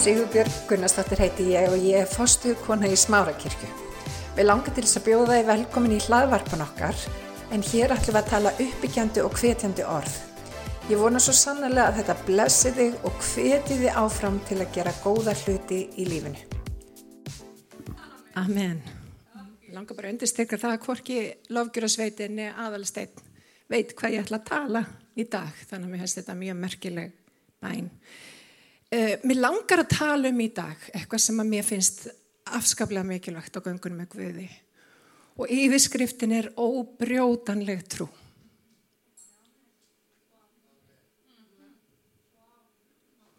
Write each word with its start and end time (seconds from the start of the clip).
Sigurbjörg 0.00 0.52
Gunnarsdóttir 0.64 1.20
heiti 1.20 1.44
ég 1.52 1.66
og 1.68 1.82
ég 1.84 1.98
er 2.00 2.06
fostu 2.08 2.54
kona 2.64 2.88
í 2.88 2.94
Smárakirkju. 2.96 3.66
Við 4.32 4.46
langar 4.46 4.72
til 4.72 4.84
þess 4.86 4.96
að 4.96 5.04
bjóða 5.10 5.34
þið 5.34 5.50
velkomin 5.50 5.92
í 5.92 5.98
hlaðvarpan 6.06 6.62
okkar 6.64 7.02
en 7.52 7.64
hér 7.68 7.92
ætlum 7.92 8.16
við 8.16 8.20
að 8.22 8.30
tala 8.30 8.52
uppbyggjandi 8.64 9.24
og 9.26 9.36
hvetjandi 9.36 9.84
orð. 9.84 10.14
Ég 10.88 11.02
vona 11.02 11.20
svo 11.20 11.34
sannlega 11.36 11.90
að 11.90 11.98
þetta 11.98 12.16
blessi 12.30 12.72
þig 12.78 12.96
og 13.10 13.20
hveti 13.26 13.76
þið 13.82 14.00
áfram 14.00 14.40
til 14.48 14.58
að 14.62 14.72
gera 14.78 14.96
góða 15.02 15.36
hluti 15.42 15.82
í 15.92 16.08
lífinu. 16.08 16.48
Amen. 18.40 18.80
Langar 19.68 20.00
bara 20.00 20.08
að 20.08 20.16
undirstyrka 20.16 20.62
það 20.64 20.78
að 20.78 20.88
hvorki 20.88 21.20
lofgjurasveitinni 21.52 22.48
aðalsteinn 22.56 23.28
veit 23.68 23.92
hvað 24.00 24.16
ég 24.16 24.24
ætla 24.24 24.40
að 24.40 24.48
tala 24.48 24.86
í 25.12 25.28
dag. 25.28 25.52
Þannig 25.68 25.84
að 25.84 25.92
mér 25.92 26.06
finnst 26.06 26.22
þetta 26.22 26.40
mjög 26.40 26.60
merkileg 26.64 27.16
bæn. 27.60 27.96
Uh, 28.90 29.14
mér 29.22 29.38
langar 29.38 29.84
að 29.84 29.92
tala 29.92 30.30
um 30.32 30.40
í 30.42 30.48
dag 30.50 30.88
eitthvað 30.90 31.22
sem 31.22 31.36
að 31.38 31.50
mér 31.52 31.62
finnst 31.62 32.08
afskaplega 32.50 33.06
mikilvægt 33.06 33.54
á 33.54 33.62
göngunum 33.62 34.00
með 34.02 34.08
Guði. 34.16 34.46
Og 35.38 35.52
yfirskriftin 35.54 36.34
er 36.34 36.48
óbrjótanleg 36.58 37.84
trú. 37.86 38.08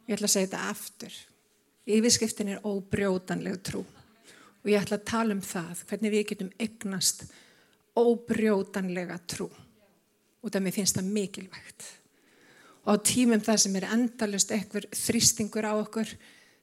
Ég 0.07 0.15
ætla 0.15 0.29
að 0.29 0.33
segja 0.37 0.47
þetta 0.47 0.63
aftur. 0.71 1.19
Yfirskriftin 1.99 2.55
er 2.55 2.65
óbrjótanleg 2.67 3.59
trú. 3.67 3.83
Og 4.63 4.71
ég 4.71 4.79
ætla 4.79 5.01
að 5.01 5.07
tala 5.11 5.35
um 5.35 5.43
það, 5.43 5.83
hvernig 5.89 6.15
við 6.15 6.27
getum 6.31 6.55
eignast 6.63 7.27
óbrjótanlega 7.99 9.19
trú. 9.27 9.51
Og 10.41 10.47
það 10.47 10.63
mér 10.63 10.79
finnst 10.79 10.95
það 10.95 11.11
mikilvægt. 11.15 11.91
Og 12.85 12.97
á 12.97 13.05
tímum 13.05 13.41
það 13.43 13.59
sem 13.63 13.75
er 13.77 13.89
endalust 13.93 14.51
eitthvað 14.51 14.87
þrýstingur 14.97 15.67
á 15.69 15.73
okkur, 15.77 16.09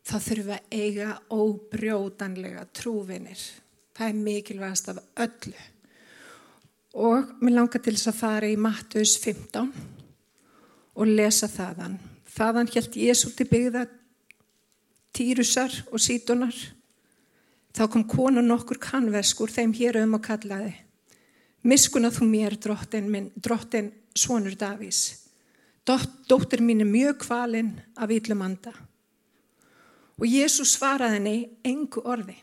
þá 0.03 0.15
þurfum 0.17 0.49
við 0.49 0.55
að 0.57 0.73
eiga 0.75 1.11
óbrjótanlega 1.31 2.65
trúvinir. 2.75 3.43
Það 3.95 4.09
er 4.09 4.23
mikilvægast 4.25 4.91
af 4.93 5.03
öllu. 5.25 5.55
Og 6.99 7.31
mér 7.43 7.55
langar 7.59 7.83
til 7.85 7.95
þess 7.95 8.11
að 8.11 8.19
fara 8.19 8.49
í 8.51 8.57
Mattus 8.59 9.15
15 9.21 9.71
og 10.99 11.13
lesa 11.13 11.47
þaðan. 11.51 11.99
Þaðan 12.35 12.73
held 12.75 12.99
Jésu 12.99 13.31
til 13.37 13.47
byggða 13.51 13.85
týrusar 15.15 15.75
og 15.93 16.03
sítunar. 16.03 16.57
Þá 17.75 17.85
kom 17.93 18.07
konun 18.09 18.55
okkur 18.55 18.81
kannverskur 18.83 19.53
þeim 19.53 19.75
hér 19.77 20.01
um 20.03 20.17
og 20.19 20.25
kallaði. 20.27 20.75
Miskuna 21.63 22.11
þú 22.15 22.27
mér 22.31 22.57
drottin, 22.59 23.11
minn, 23.11 23.31
drottin 23.37 23.93
svonur 24.17 24.57
Davís. 24.59 25.28
Dóttir 25.89 26.61
mín 26.61 26.83
er 26.85 26.91
mjög 26.91 27.23
kvalinn 27.23 27.79
af 27.97 28.11
yllum 28.13 28.43
anda. 28.45 28.75
Og 30.19 30.27
Jésu 30.29 30.67
svaraði 30.69 31.17
henni 31.17 31.37
engu 31.65 32.03
orði. 32.05 32.35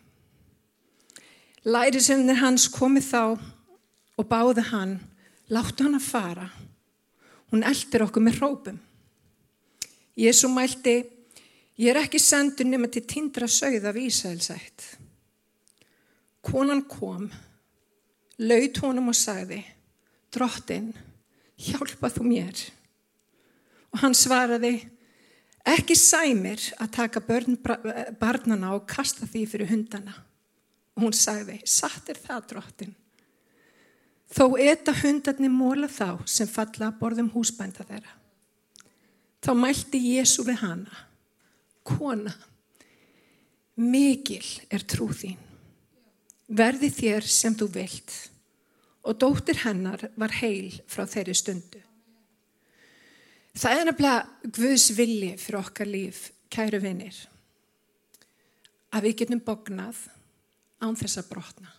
Lærisennir 1.65 2.39
hans 2.39 2.65
komið 2.73 3.09
þá 3.11 3.21
og 4.15 4.27
báði 4.29 4.63
hann, 4.71 4.95
láttu 5.51 5.85
hann 5.85 5.97
að 5.99 6.07
fara. 6.07 6.47
Hún 7.51 7.65
eldir 7.67 8.05
okkur 8.05 8.25
með 8.25 8.39
hrópum. 8.39 8.79
Jésu 10.17 10.49
mælti, 10.49 10.95
ég 11.77 11.91
er 11.91 11.99
ekki 12.01 12.21
sendur 12.21 12.65
nema 12.69 12.89
til 12.89 13.03
tindra 13.05 13.49
sögð 13.51 13.89
af 13.89 13.99
Ísælsætt. 13.99 14.87
Konan 16.45 16.85
kom, 16.89 17.27
laut 18.39 18.81
honum 18.81 19.11
og 19.11 19.17
sagði, 19.17 19.59
drottin, 20.33 20.93
hjálpa 21.59 22.09
þú 22.13 22.25
mér. 22.29 22.65
Og 23.95 24.01
hann 24.03 24.15
svaraði, 24.17 24.73
ekki 25.63 25.95
sæmir 25.95 26.59
að 26.83 26.89
taka 26.97 27.21
börn, 27.23 27.55
barnana 28.19 28.73
og 28.75 28.83
kasta 28.91 29.23
því 29.23 29.45
fyrir 29.47 29.71
hundana. 29.71 30.17
Og 30.97 31.07
hún 31.07 31.15
sagði, 31.15 31.61
satt 31.63 32.11
er 32.11 32.19
það 32.19 32.49
drottin. 32.49 32.91
Þó 34.35 34.57
etta 34.59 34.91
hundarnir 34.99 35.53
móla 35.53 35.87
þá 35.87 36.25
sem 36.27 36.49
falla 36.49 36.89
að 36.89 36.99
borðum 36.99 37.31
húsbænda 37.31 37.87
þeirra. 37.87 38.17
Þá 39.45 39.51
mælti 39.61 40.01
Jésu 40.01 40.43
við 40.43 40.59
hana, 40.65 41.01
kona, 41.87 42.33
mikil 43.79 44.43
er 44.73 44.83
trú 44.83 45.07
þín. 45.15 45.39
Verði 46.51 46.91
þér 46.91 47.31
sem 47.31 47.55
þú 47.55 47.71
vilt 47.79 48.15
og 49.05 49.19
dóttir 49.21 49.61
hennar 49.63 50.09
var 50.17 50.33
heil 50.41 50.73
frá 50.89 51.05
þeirri 51.07 51.37
stundu. 51.37 51.84
Það 53.55 53.79
er 53.79 53.87
nefnilega 53.87 54.51
Guðs 54.57 54.89
vilji 54.97 55.31
fyrir 55.39 55.61
okkar 55.61 55.87
líf, 55.87 56.25
kæru 56.51 56.81
vinnir, 56.83 57.15
að 58.91 59.07
við 59.07 59.21
getum 59.21 59.41
bognað 59.47 60.01
án 60.83 60.97
þess 60.99 61.21
að 61.21 61.29
brotna. 61.29 61.71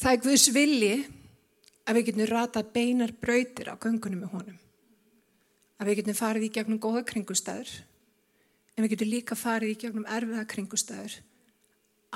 Það 0.00 0.12
er 0.12 0.22
Guðs 0.24 0.46
vilji 0.54 0.94
að 1.84 1.98
við 1.98 2.06
getum 2.08 2.30
ratað 2.30 2.70
beinar 2.72 3.12
brautir 3.20 3.68
á 3.68 3.76
göngunum 3.76 4.24
með 4.24 4.32
honum. 4.38 4.56
Að 5.76 5.90
við 5.90 6.00
getum 6.00 6.16
farið 6.16 6.48
í 6.48 6.50
gegnum 6.54 6.80
góða 6.80 7.04
kringustæður, 7.12 7.74
en 8.74 8.86
við 8.86 8.94
getum 8.94 9.12
líka 9.12 9.36
farið 9.36 9.74
í 9.74 9.78
gegnum 9.84 10.08
erfiða 10.08 10.46
kringustæður 10.48 11.20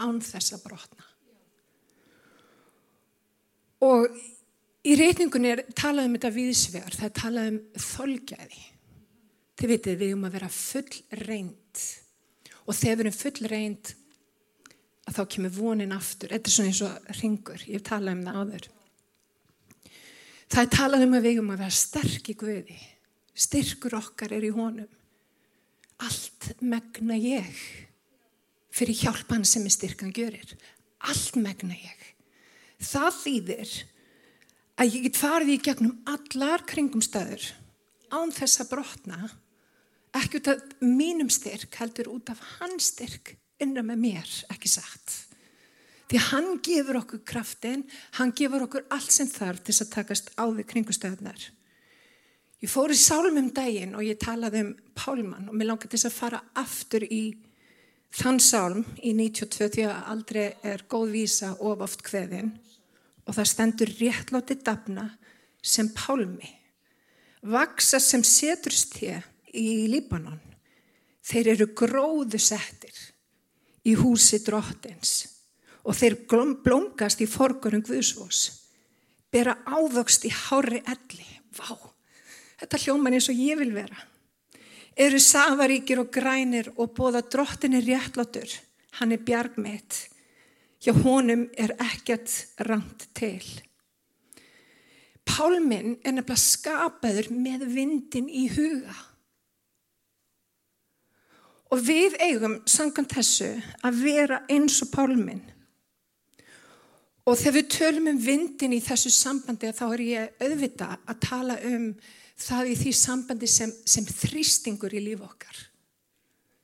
án 0.01 0.25
þess 0.25 0.57
að 0.57 0.65
brotna. 0.65 1.07
Og 3.85 4.17
í 4.87 4.97
reyningunni 4.99 5.53
er 5.53 5.63
talað 5.77 6.09
um 6.09 6.17
þetta 6.17 6.35
viðsvegar, 6.35 6.97
það 6.97 7.09
er 7.09 7.15
talað 7.19 7.53
um 7.53 7.61
þolgæði. 7.89 8.65
Þið 9.59 9.73
vitið 9.73 10.03
við 10.03 10.13
um 10.15 10.27
að 10.29 10.37
vera 10.37 10.51
full 10.55 11.01
reynd 11.27 11.87
og 12.69 12.77
þegar 12.77 12.99
við 12.99 13.05
erum 13.05 13.17
full 13.17 13.49
reynd 13.51 13.95
að 15.09 15.17
þá 15.17 15.23
kemur 15.35 15.55
vonin 15.57 15.97
aftur. 15.97 16.35
Þetta 16.35 16.51
er 16.51 16.55
svona 16.55 16.71
eins 16.71 16.83
og 16.85 17.09
ringur, 17.19 17.65
ég 17.65 17.81
hef 17.81 17.87
talað 17.89 18.19
um 18.19 18.23
það 18.27 18.39
áður. 18.43 18.69
Það 20.49 20.63
er 20.63 20.71
talað 20.77 21.05
um 21.05 21.19
að 21.19 21.27
við 21.27 21.43
um 21.43 21.51
að 21.53 21.61
vera 21.65 21.79
sterk 21.79 22.31
í 22.31 22.37
Guði. 22.39 22.79
Styrkur 23.39 23.99
okkar 23.99 24.33
er 24.37 24.47
í 24.47 24.55
honum. 24.55 24.89
Allt 26.07 26.53
megna 26.63 27.17
ég 27.19 27.59
fyrir 28.79 28.95
hjálpan 29.01 29.45
sem 29.49 29.65
er 29.67 29.75
styrkan 29.75 30.15
görir. 30.15 30.55
Allt 31.11 31.39
megna 31.41 31.75
ég. 31.75 32.05
Það 32.79 33.09
þýðir 33.25 33.73
að 34.79 34.95
ég 34.95 35.09
get 35.09 35.19
farið 35.19 35.55
í 35.57 35.61
gegnum 35.67 35.99
allar 36.07 36.65
kringumstæður 36.69 37.51
án 38.15 38.33
þess 38.35 38.63
að 38.63 38.71
brotna 38.73 39.31
ekki 40.17 40.41
út 40.41 40.51
af 40.53 40.63
mínum 40.83 41.31
styrk 41.33 41.75
heldur 41.81 42.11
út 42.15 42.31
af 42.33 42.41
hans 42.59 42.93
styrk 42.95 43.35
innan 43.63 43.89
með 43.89 44.03
mér, 44.05 44.35
ekki 44.53 44.71
sagt. 44.71 45.25
Því 46.09 46.21
hann 46.31 46.49
gefur 46.65 47.01
okkur 47.03 47.21
kraftin, 47.27 47.83
hann 48.17 48.33
gefur 48.33 48.65
okkur 48.65 48.87
allt 48.95 49.13
sem 49.13 49.29
þarf 49.29 49.61
til 49.67 49.75
að 49.75 49.91
takast 49.93 50.31
á 50.41 50.47
við 50.47 50.69
kringustöðnar. 50.71 51.43
Ég 52.63 52.71
fór 52.71 52.95
í 52.95 52.99
sálmum 52.99 53.51
daginn 53.55 53.95
og 53.99 54.07
ég 54.07 54.19
talaði 54.19 54.65
um 54.65 54.71
Pálmann 54.97 55.51
og 55.51 55.59
mér 55.59 55.73
langar 55.73 55.91
til 55.91 56.01
að 56.01 56.17
fara 56.17 56.41
aftur 56.59 57.05
í 57.05 57.37
þann 58.15 58.41
sálm 58.41 58.87
í 59.05 59.13
92 59.13 59.69
því 59.75 59.85
að 59.91 60.09
aldrei 60.15 60.47
er 60.67 60.87
góð 60.89 61.13
vísa 61.13 61.53
of 61.61 61.85
oft 61.85 62.03
hveðin 62.09 62.55
og 63.29 63.37
það 63.37 63.51
stendur 63.51 63.91
réttlátti 64.01 64.57
dafna 64.65 65.05
sem 65.63 65.91
Pálmi. 65.93 66.49
Vaksa 67.45 68.01
sem 68.01 68.25
seturst 68.25 68.97
hér 69.03 69.27
í 69.53 69.87
Líbanon. 69.93 70.41
Þeir 71.29 71.53
eru 71.53 71.69
gróðu 71.77 72.41
settir 72.41 72.97
í 73.85 73.95
húsi 74.01 74.41
drottins 74.45 75.27
og 75.89 75.97
þeir 75.97 76.17
blómgast 76.65 77.21
í 77.25 77.29
forgurum 77.29 77.85
Guðsvós, 77.85 78.41
bera 79.33 79.55
ávöxt 79.65 80.27
í 80.29 80.33
hári 80.33 80.83
elli. 80.85 81.29
Vá, 81.57 81.73
þetta 82.61 82.81
hljóman 82.83 83.17
eins 83.17 83.29
og 83.33 83.41
ég 83.41 83.57
vil 83.61 83.73
vera. 83.77 83.97
Eru 84.99 85.21
safaríkir 85.23 86.03
og 86.03 86.11
grænir 86.13 86.69
og 86.77 86.93
bóða 86.97 87.23
drottin 87.25 87.79
er 87.79 87.87
réttlátur, 87.87 88.51
hann 88.99 89.15
er 89.15 89.23
bjargmiðt. 89.25 90.09
Hjá 90.79 90.95
honum 91.03 91.49
er 91.59 91.75
ekkert 91.83 92.31
rangt 92.69 93.09
til. 93.19 93.43
Pálminn 95.29 95.99
er 96.07 96.15
nefnilega 96.15 96.39
skapaður 96.41 97.31
með 97.35 97.67
vindin 97.75 98.31
í 98.31 98.47
huga. 98.55 98.95
Og 101.69 101.83
við 101.85 102.17
eigum 102.25 102.61
samkvæmt 102.65 103.13
þessu 103.19 103.51
að 103.85 104.03
vera 104.07 104.41
eins 104.49 104.79
og 104.85 104.93
pálminn. 104.95 105.43
Og 107.29 107.37
þegar 107.37 107.57
við 107.59 107.67
tölum 107.75 108.09
um 108.15 108.21
vindin 108.25 108.73
í 108.73 108.81
þessu 108.81 109.13
sambandi 109.13 109.69
þá 109.77 109.85
er 109.91 110.03
ég 110.07 110.45
auðvita 110.47 110.95
að 111.05 111.19
tala 111.27 111.59
um 111.69 111.91
það 112.39 112.71
í 112.73 112.77
því 112.79 112.93
sambandi 112.97 113.51
sem, 113.51 113.73
sem 113.85 114.07
þrýstingur 114.07 114.95
í 114.97 115.03
líf 115.11 115.27
okkar. 115.27 115.59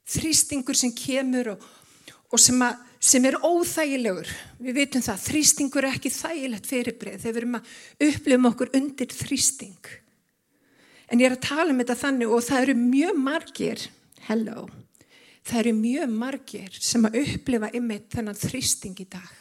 Þrýstingur 0.09 0.79
sem 0.79 0.95
kemur 0.97 1.53
og, 1.53 1.67
og 2.35 2.43
sem, 2.43 2.63
að, 2.67 2.79
sem 2.99 3.27
er 3.29 3.39
óþægilegur. 3.39 4.31
Við 4.59 4.79
veitum 4.81 5.05
það, 5.05 5.27
þrýstingur 5.29 5.87
er 5.87 5.99
ekki 5.99 6.11
þægilegt 6.11 6.71
fyrirbreið 6.71 7.21
þegar 7.23 7.35
við 7.37 7.43
erum 7.43 7.59
að 7.61 7.75
upplifum 8.09 8.49
okkur 8.51 8.73
undir 8.81 9.15
þrýsting. 9.15 9.93
En 11.13 11.21
ég 11.21 11.29
er 11.29 11.37
að 11.37 11.45
tala 11.47 11.71
um 11.71 11.83
þetta 11.83 12.01
þannig 12.01 12.33
og 12.33 12.43
það 12.43 12.67
eru 12.67 12.81
mjög 12.81 13.21
margir 13.21 13.87
Hello. 14.25 14.69
Það 15.45 15.59
eru 15.61 15.73
mjög 15.77 16.13
margir 16.17 16.77
sem 16.81 17.03
að 17.05 17.19
upplifa 17.21 17.69
ymmið 17.77 18.07
þennan 18.15 18.39
þrýsting 18.41 19.03
í 19.03 19.05
dag. 19.13 19.33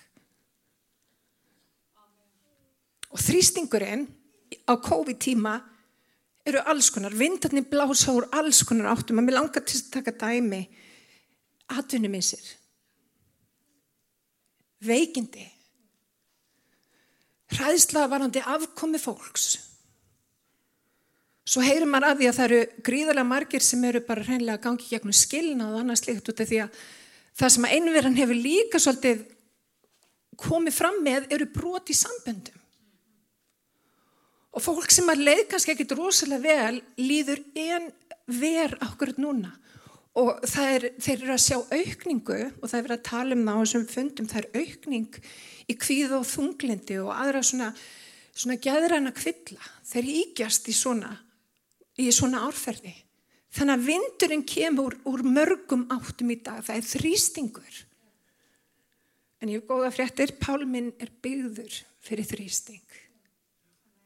Og 3.16 3.22
þrýstingurinn 3.24 4.04
á 4.68 4.74
COVID-tíma 4.76 5.54
eru 6.44 6.64
alls 6.68 6.90
konar, 6.92 7.16
vindarnir 7.16 7.70
blása 7.72 8.12
úr 8.12 8.28
alls 8.36 8.60
konar 8.68 8.92
áttum 8.92 9.22
að 9.22 9.30
mér 9.30 9.38
langar 9.38 9.64
til 9.64 9.80
að 9.80 9.94
taka 9.94 10.16
dæmi 10.26 10.66
atvinnumissir 11.72 12.44
veikindi. 14.84 15.46
Hræðsla 17.54 18.08
varandi 18.10 18.42
afkomi 18.42 19.00
fólks. 19.02 19.54
Svo 21.44 21.62
heyrir 21.64 21.88
maður 21.90 22.14
að 22.14 22.20
því 22.22 22.28
að 22.30 22.38
það 22.38 22.46
eru 22.48 22.84
gríðarlega 22.88 23.28
margir 23.28 23.64
sem 23.66 23.84
eru 23.84 24.02
bara 24.08 24.24
hreinlega 24.24 24.56
að 24.58 24.64
gangi 24.64 24.90
gegnum 24.90 25.16
skilna 25.18 25.70
og 25.70 25.82
annað 25.82 26.00
slikt 26.00 26.30
út 26.32 26.40
af 26.40 26.50
því 26.50 26.60
að 26.64 26.84
það 27.40 27.54
sem 27.56 27.68
að 27.68 27.74
einverjan 27.78 28.20
hefur 28.22 28.40
líka 28.40 28.80
svolítið 28.80 29.26
komið 30.40 30.78
fram 30.78 31.02
með 31.04 31.28
eru 31.36 31.50
broti 31.52 31.96
samböndum. 31.98 32.60
Og 34.54 34.62
fólk 34.62 34.92
sem 34.94 35.10
að 35.10 35.26
leið 35.28 35.44
kannski 35.52 35.74
ekkit 35.74 35.96
rosalega 35.98 36.46
vel 36.46 36.82
líður 37.02 37.42
en 37.60 37.90
ver 38.30 38.78
ákveður 38.80 39.20
núna. 39.20 39.52
Og 40.14 40.44
er, 40.62 40.92
þeir 41.02 41.24
eru 41.24 41.34
að 41.34 41.42
sjá 41.42 41.56
aukningu 41.58 42.40
og 42.62 42.68
það 42.68 42.78
er 42.78 42.84
verið 42.86 42.98
að 43.00 43.06
tala 43.08 43.34
um 43.34 43.46
það 43.48 43.56
á 43.58 43.62
þessum 43.64 43.86
fundum, 43.90 44.28
það 44.30 44.42
er 44.44 44.60
aukning 44.62 45.22
í 45.66 45.76
kvíð 45.80 46.12
og 46.20 46.28
þunglindi 46.30 46.98
og 47.02 47.14
aðra 47.16 47.42
svona, 47.48 47.70
svona 48.30 48.60
gæðræna 48.62 49.14
kvilla. 49.18 49.72
Þeir 49.90 50.12
ígjast 50.12 50.70
í 50.70 50.76
svona, 50.78 51.16
í 51.98 52.06
svona 52.14 52.44
árferði. 52.46 52.94
Þannig 53.54 53.74
að 53.74 53.88
vindurinn 53.88 54.46
kemur 54.50 54.96
úr 55.10 55.24
mörgum 55.26 55.88
áttum 55.94 56.32
í 56.34 56.38
dag, 56.46 56.62
það 56.66 56.80
er 56.80 56.88
þrýstingur. 56.90 57.80
En 59.42 59.52
ég 59.52 59.60
hef 59.60 59.70
góða 59.70 59.90
fréttir, 59.94 60.36
pálminn 60.42 60.94
er 61.02 61.10
byggður 61.26 61.80
fyrir 62.06 62.30
þrýsting. 62.30 63.00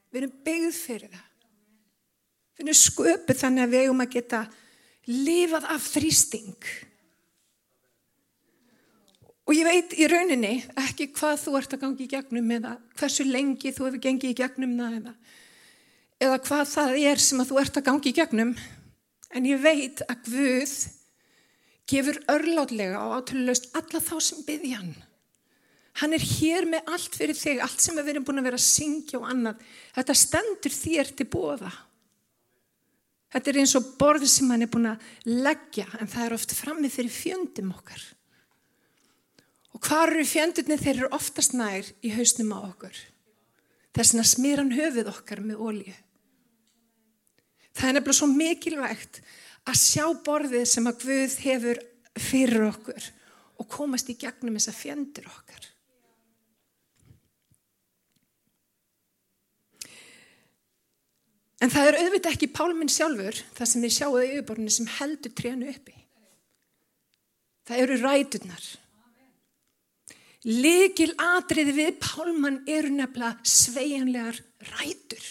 Við 0.08 0.22
erum 0.22 0.32
byggð 0.44 0.72
fyrir 0.74 1.12
það. 1.12 1.28
Við 2.56 2.64
erum 2.64 2.78
sköpuð 2.80 3.40
þannig 3.42 3.64
að 3.64 3.74
við 3.74 3.84
eigum 3.84 4.02
að 4.02 4.16
geta 4.16 4.40
lifað 5.08 5.66
af 5.72 5.88
þrýsting. 5.94 6.68
Og 9.48 9.56
ég 9.56 9.64
veit 9.64 9.94
í 9.96 10.06
rauninni 10.10 10.58
ekki 10.76 11.08
hvað 11.16 11.38
þú 11.46 11.54
ert 11.56 11.74
að 11.74 11.82
gangi 11.86 12.04
í 12.04 12.10
gegnum 12.12 12.50
eða 12.58 12.74
hversu 13.00 13.24
lengi 13.24 13.72
þú 13.72 13.86
hefur 13.86 14.02
gengið 14.04 14.34
í 14.34 14.36
gegnum 14.36 14.74
það 14.76 14.98
eða, 14.98 15.14
eða 16.26 16.40
hvað 16.44 16.64
það 16.74 16.98
er 17.00 17.22
sem 17.24 17.40
að 17.40 17.48
þú 17.48 17.60
ert 17.62 17.80
að 17.80 17.86
gangi 17.86 18.12
í 18.12 18.18
gegnum. 18.18 18.54
En 19.32 19.48
ég 19.48 19.60
veit 19.64 20.04
að 20.04 20.28
Guð 20.28 20.76
gefur 21.88 22.20
örlátlega 22.28 23.00
og 23.06 23.22
átölulegst 23.22 23.70
alla 23.78 24.04
þá 24.04 24.16
sem 24.20 24.44
byggja 24.44 24.82
hann. 24.82 24.94
Hann 25.98 26.14
er 26.14 26.22
hér 26.22 26.68
með 26.68 26.92
allt 26.92 27.16
fyrir 27.16 27.36
þig, 27.38 27.62
allt 27.64 27.82
sem 27.82 27.96
við 27.96 28.12
erum 28.12 28.26
búin 28.28 28.42
að 28.42 28.50
vera 28.50 28.60
að 28.60 28.68
syngja 28.68 29.18
og 29.18 29.30
annað. 29.32 29.64
Þetta 29.96 30.18
stendur 30.20 30.74
þér 30.76 31.14
til 31.16 31.26
bóða. 31.32 31.72
Þetta 33.28 33.50
er 33.50 33.58
eins 33.60 33.74
og 33.76 33.90
borð 34.00 34.24
sem 34.30 34.48
hann 34.48 34.64
er 34.64 34.70
búin 34.72 34.88
að 34.88 35.04
leggja, 35.28 35.84
en 36.00 36.08
það 36.08 36.24
er 36.24 36.36
oft 36.38 36.54
frammi 36.56 36.88
fyrir 36.92 37.12
fjöndum 37.12 37.74
okkar. 37.74 38.00
Og 39.76 39.82
hvað 39.84 40.04
eru 40.14 40.24
fjöndunni 40.26 40.78
þeir 40.80 40.94
eru 40.94 41.10
oftast 41.14 41.54
nær 41.56 41.86
í 42.00 42.12
hausnum 42.16 42.54
á 42.56 42.58
okkur? 42.64 42.96
Þess 43.98 44.16
að 44.16 44.30
smýran 44.32 44.72
höfuð 44.72 45.10
okkar 45.12 45.42
með 45.44 45.60
ólíu. 45.60 45.96
Það 47.76 47.88
er 47.88 47.96
nefnilega 47.98 48.18
svo 48.18 48.28
mikilvægt 48.32 49.20
að 49.68 49.80
sjá 49.82 50.04
borðið 50.26 50.64
sem 50.70 50.88
að 50.88 51.04
Guð 51.04 51.36
hefur 51.44 51.80
fyrir 52.18 52.64
okkur 52.72 53.10
og 53.58 53.68
komast 53.70 54.08
í 54.10 54.16
gegnum 54.18 54.56
þessa 54.56 54.74
fjendur 54.74 55.28
okkar. 55.30 55.68
En 61.58 61.72
það 61.72 61.88
er 61.90 61.96
auðvitað 62.04 62.34
ekki 62.36 62.50
pálminn 62.54 62.90
sjálfur, 62.92 63.40
það 63.56 63.70
sem 63.70 63.84
þið 63.84 63.94
sjáuðu 63.96 64.20
í 64.22 64.28
yfirborðinu 64.34 64.74
sem 64.74 64.90
heldur 64.98 65.34
trénu 65.34 65.72
uppi. 65.72 65.96
Það 67.66 67.82
eru 67.84 67.96
ræturnar. 68.02 68.68
Likil 70.46 71.10
atriði 71.18 71.74
við 71.74 71.98
pálmann 72.00 72.62
eru 72.70 72.92
nefnilega 72.94 73.42
sveianlegar 73.42 74.38
rætur. 74.70 75.26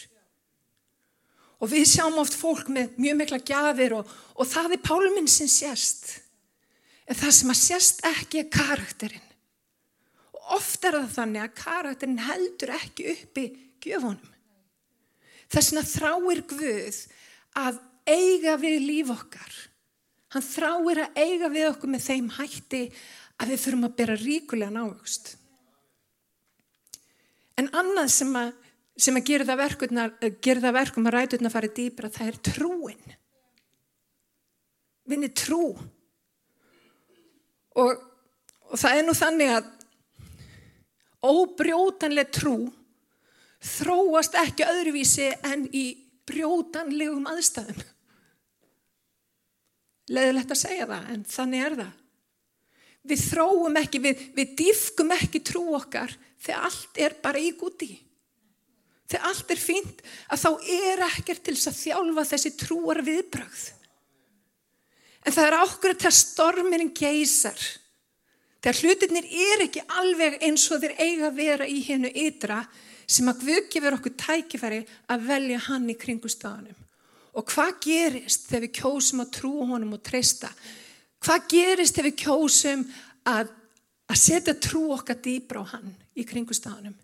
Og 1.63 1.71
við 1.71 1.87
sjáum 1.89 2.19
oft 2.21 2.35
fólk 2.37 2.67
með 2.69 2.99
mjög 3.01 3.19
mikla 3.21 3.39
gjafir 3.47 3.95
og, 3.97 4.09
og 4.37 4.49
það 4.51 4.75
er 4.75 4.83
pálminn 4.83 5.31
sem 5.31 5.49
sérst. 5.49 6.11
En 7.07 7.17
það 7.17 7.33
sem 7.37 7.53
að 7.53 7.61
sérst 7.63 8.03
ekki 8.05 8.43
er 8.43 8.51
karakterinn. 8.53 9.29
Og 10.35 10.57
oft 10.59 10.83
er 10.85 10.99
það 10.99 11.13
þannig 11.15 11.45
að 11.45 11.55
karakterinn 11.63 12.25
heldur 12.27 12.75
ekki 12.75 13.13
uppi 13.15 13.47
gjöfunum. 13.81 14.33
Þess 15.47 15.71
vegna 15.71 15.83
þráir 15.87 16.43
Guð 16.51 16.99
að 17.57 17.79
eiga 18.07 18.55
við 18.59 18.77
líf 18.83 19.11
okkar. 19.13 19.57
Hann 20.35 20.43
þráir 20.43 21.03
að 21.05 21.19
eiga 21.23 21.49
við 21.51 21.69
okkur 21.71 21.91
með 21.91 22.07
þeim 22.07 22.29
hætti 22.35 22.81
að 23.37 23.53
við 23.53 23.61
fyrum 23.63 23.85
að 23.87 23.97
bera 23.99 24.17
ríkulega 24.19 24.73
návöxt. 24.75 25.35
En 27.57 27.69
annað 27.73 28.11
sem 28.13 28.33
að, 28.37 28.51
sem 28.99 29.17
að 29.17 29.29
gera, 29.31 29.47
það 29.47 30.75
verkum 30.77 31.07
að 31.07 31.15
ræturna 31.15 31.53
farið 31.53 31.75
dýbra, 31.79 32.11
það 32.13 32.31
er 32.31 32.41
trúin. 32.51 33.15
Vinni 35.07 35.31
trú. 35.31 35.71
Og, 37.77 38.03
og 38.67 38.77
það 38.81 38.99
er 38.99 39.07
nú 39.07 39.15
þannig 39.17 39.53
að 39.55 39.71
óbrjótanlega 41.27 42.33
trú 42.35 42.57
þróast 43.63 44.35
ekki 44.37 44.65
öðruvísi 44.67 45.29
en 45.47 45.67
í 45.73 45.85
brjótanlegum 46.27 47.27
aðstæðum. 47.31 47.79
Leðilegt 50.13 50.51
að 50.53 50.61
segja 50.61 50.87
það, 50.87 51.07
en 51.13 51.23
þannig 51.27 51.63
er 51.67 51.77
það. 51.81 51.95
Við 53.07 53.23
þróum 53.23 53.79
ekki, 53.79 54.01
við, 54.03 54.27
við 54.35 54.53
dýfkum 54.59 55.13
ekki 55.15 55.41
trú 55.47 55.63
okkar 55.77 56.13
þegar 56.43 56.67
allt 56.67 57.01
er 57.01 57.15
bara 57.23 57.41
í 57.41 57.53
gúti. 57.59 57.89
Þegar 59.07 59.27
allt 59.29 59.51
er 59.53 59.61
fínt 59.61 60.01
að 60.27 60.41
þá 60.43 60.49
er 60.75 61.03
ekkert 61.07 61.43
til 61.45 61.55
þess 61.55 61.71
að 61.71 61.81
þjálfa 61.81 62.25
þessi 62.31 62.53
trúar 62.59 63.01
viðbrögð. 63.07 63.65
En 65.23 65.35
það 65.35 65.47
er 65.47 65.57
ákveður 65.61 65.99
þegar 66.01 66.17
storminin 66.17 66.93
geysar. 66.95 67.61
Þegar 68.63 68.81
hlutinir 68.83 69.29
er 69.47 69.63
ekki 69.67 69.85
alveg 69.99 70.37
eins 70.43 70.65
og 70.71 70.83
þeir 70.83 70.95
eiga 70.99 71.29
að 71.29 71.39
vera 71.39 71.67
í 71.67 71.79
hennu 71.87 72.11
ytra 72.11 72.61
sem 73.07 73.29
að 73.31 73.45
Guð 73.45 73.69
gefur 73.71 73.95
okkur 73.97 74.15
tækifæri 74.19 74.81
að 75.07 75.25
velja 75.29 75.61
hann 75.69 75.87
í 75.89 75.95
kringu 75.99 76.29
staðanum. 76.31 76.75
Og 77.37 77.45
hvað 77.47 77.73
gerist 77.85 78.47
þegar 78.49 78.65
við 78.65 78.75
kjósum 78.79 79.23
að 79.23 79.33
trú 79.37 79.53
honum 79.69 79.95
og 79.95 80.03
treysta? 80.03 80.49
Hvað 81.23 81.49
gerist 81.53 81.95
þegar 81.95 82.09
við 82.09 82.21
kjósum 82.23 82.85
að, 83.29 83.51
að 84.09 84.21
setja 84.21 84.55
trú 84.59 84.87
okkar 84.95 85.19
dýbra 85.23 85.63
á 85.63 85.71
hann 85.75 85.91
í 86.17 86.25
kringu 86.27 86.57
staðanum? 86.57 86.95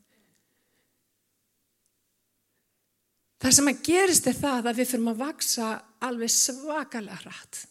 Það 3.44 3.56
sem 3.58 3.70
að 3.70 3.84
gerist 3.84 4.28
er 4.32 4.38
það 4.40 4.70
að 4.70 4.78
við 4.80 4.90
fyrir 4.94 5.10
að 5.12 5.20
vaksa 5.20 5.70
alveg 6.08 6.32
svakalega 6.32 7.20
hratt. 7.26 7.64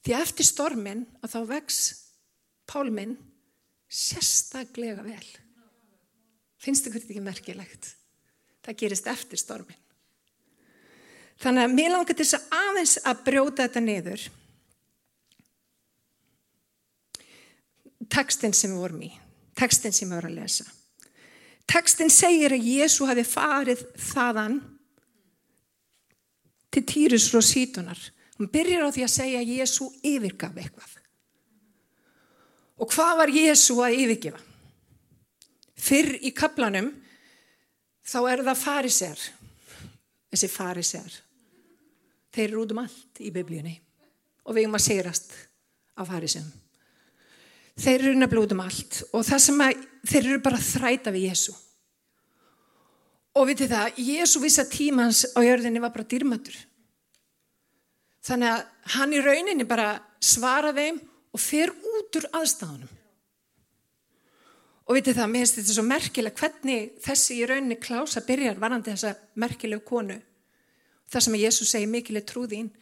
Því 0.00 0.14
eftir 0.16 0.46
stormin 0.46 1.02
að 1.20 1.32
þá 1.34 1.40
vex 1.50 1.80
pálminn 2.70 3.16
sérstaklega 3.90 5.02
vel. 5.04 5.26
Finnst 6.60 6.86
ykkur 6.86 7.00
þetta 7.00 7.14
ekki 7.14 7.24
merkilegt? 7.24 7.94
Það 8.60 8.80
gerist 8.82 9.08
eftir 9.08 9.40
stormin. 9.40 9.78
Þannig 11.40 11.64
að 11.64 11.76
mér 11.78 11.94
langar 11.94 12.16
til 12.16 12.26
þess 12.26 12.36
að 12.36 12.58
aðeins 12.58 12.98
að 13.08 13.22
brjóta 13.24 13.64
þetta 13.64 13.82
niður. 13.84 14.26
Tekstinn 18.10 18.56
sem 18.56 18.74
við 18.74 18.82
vorum 18.82 19.06
í, 19.06 19.10
tekstinn 19.56 19.94
sem 19.96 20.10
við 20.10 20.18
vorum 20.18 20.34
að 20.34 20.42
lesa. 20.42 20.66
Tekstinn 21.70 22.12
segir 22.12 22.52
að 22.52 22.66
Jésu 22.66 23.06
hafi 23.08 23.24
farið 23.24 23.84
þaðan 24.10 24.58
til 26.74 26.84
Týrus 26.92 27.30
og 27.38 27.46
Sítunar. 27.46 28.00
Hún 28.36 28.50
byrjar 28.52 28.88
á 28.88 28.92
því 28.92 29.06
að 29.06 29.14
segja 29.14 29.40
að 29.40 29.52
Jésu 29.54 29.88
yfirgaf 30.02 30.58
eitthvað. 30.58 30.92
Og 32.80 32.90
hvað 32.90 33.16
var 33.22 33.32
Jésu 33.32 33.78
að 33.84 33.96
yfirgefa? 34.02 34.49
Fyrr 35.80 36.18
í 36.20 36.32
kaplanum 36.36 36.90
þá 38.04 38.18
er 38.32 38.42
það 38.44 38.62
farisér, 38.64 39.22
þessi 40.32 40.50
farisér. 40.52 41.14
Þeir 42.30 42.48
eru 42.48 42.64
út 42.64 42.74
um 42.74 42.82
allt 42.82 43.22
í 43.22 43.32
biblíunni 43.34 43.76
og 44.44 44.54
við 44.54 44.66
erum 44.66 44.76
að 44.78 44.86
sigrast 44.86 45.32
af 45.98 46.10
farisum. 46.10 46.46
Þeir 47.80 47.96
eru 48.04 48.14
nefnilega 48.18 48.46
út 48.46 48.54
um 48.54 48.62
allt 48.64 49.00
og 49.16 49.26
það 49.26 49.42
sem 49.46 49.64
að 49.64 49.82
þeir 50.10 50.22
eru 50.22 50.42
bara 50.44 50.60
að 50.60 50.68
þræta 50.68 51.14
við 51.14 51.26
Jésu. 51.30 51.56
Og 53.38 53.46
vitið 53.46 53.72
það, 53.72 54.00
Jésu 54.02 54.42
vissa 54.42 54.66
tímans 54.68 55.22
á 55.32 55.40
jörðinni 55.46 55.82
var 55.82 55.94
bara 55.94 56.08
dýrmættur. 56.10 56.56
Þannig 58.26 58.52
að 58.52 58.64
hann 58.96 59.14
í 59.14 59.20
rauninni 59.24 59.66
bara 59.68 59.92
svara 60.20 60.74
þeim 60.76 60.98
og 61.30 61.40
fer 61.40 61.70
út 61.72 62.18
úr 62.20 62.26
aðstáðunum. 62.36 62.90
Og 64.90 64.96
vitið 64.98 65.20
það, 65.20 65.28
mér 65.30 65.44
finnst 65.44 65.56
þetta 65.60 65.74
svo 65.76 65.82
merkilega 65.86 66.40
hvernig 66.40 66.86
þessi 67.04 67.36
í 67.38 67.44
rauninni 67.46 67.76
klása 67.78 68.24
byrjar 68.26 68.56
varandi 68.58 68.90
þessa 68.90 69.12
merkilegu 69.38 69.84
konu. 69.86 70.16
Það 71.10 71.22
sem 71.22 71.36
að 71.36 71.42
Jésús 71.44 71.70
segi 71.70 71.86
mikileg 71.86 72.24
trúðín. 72.26 72.72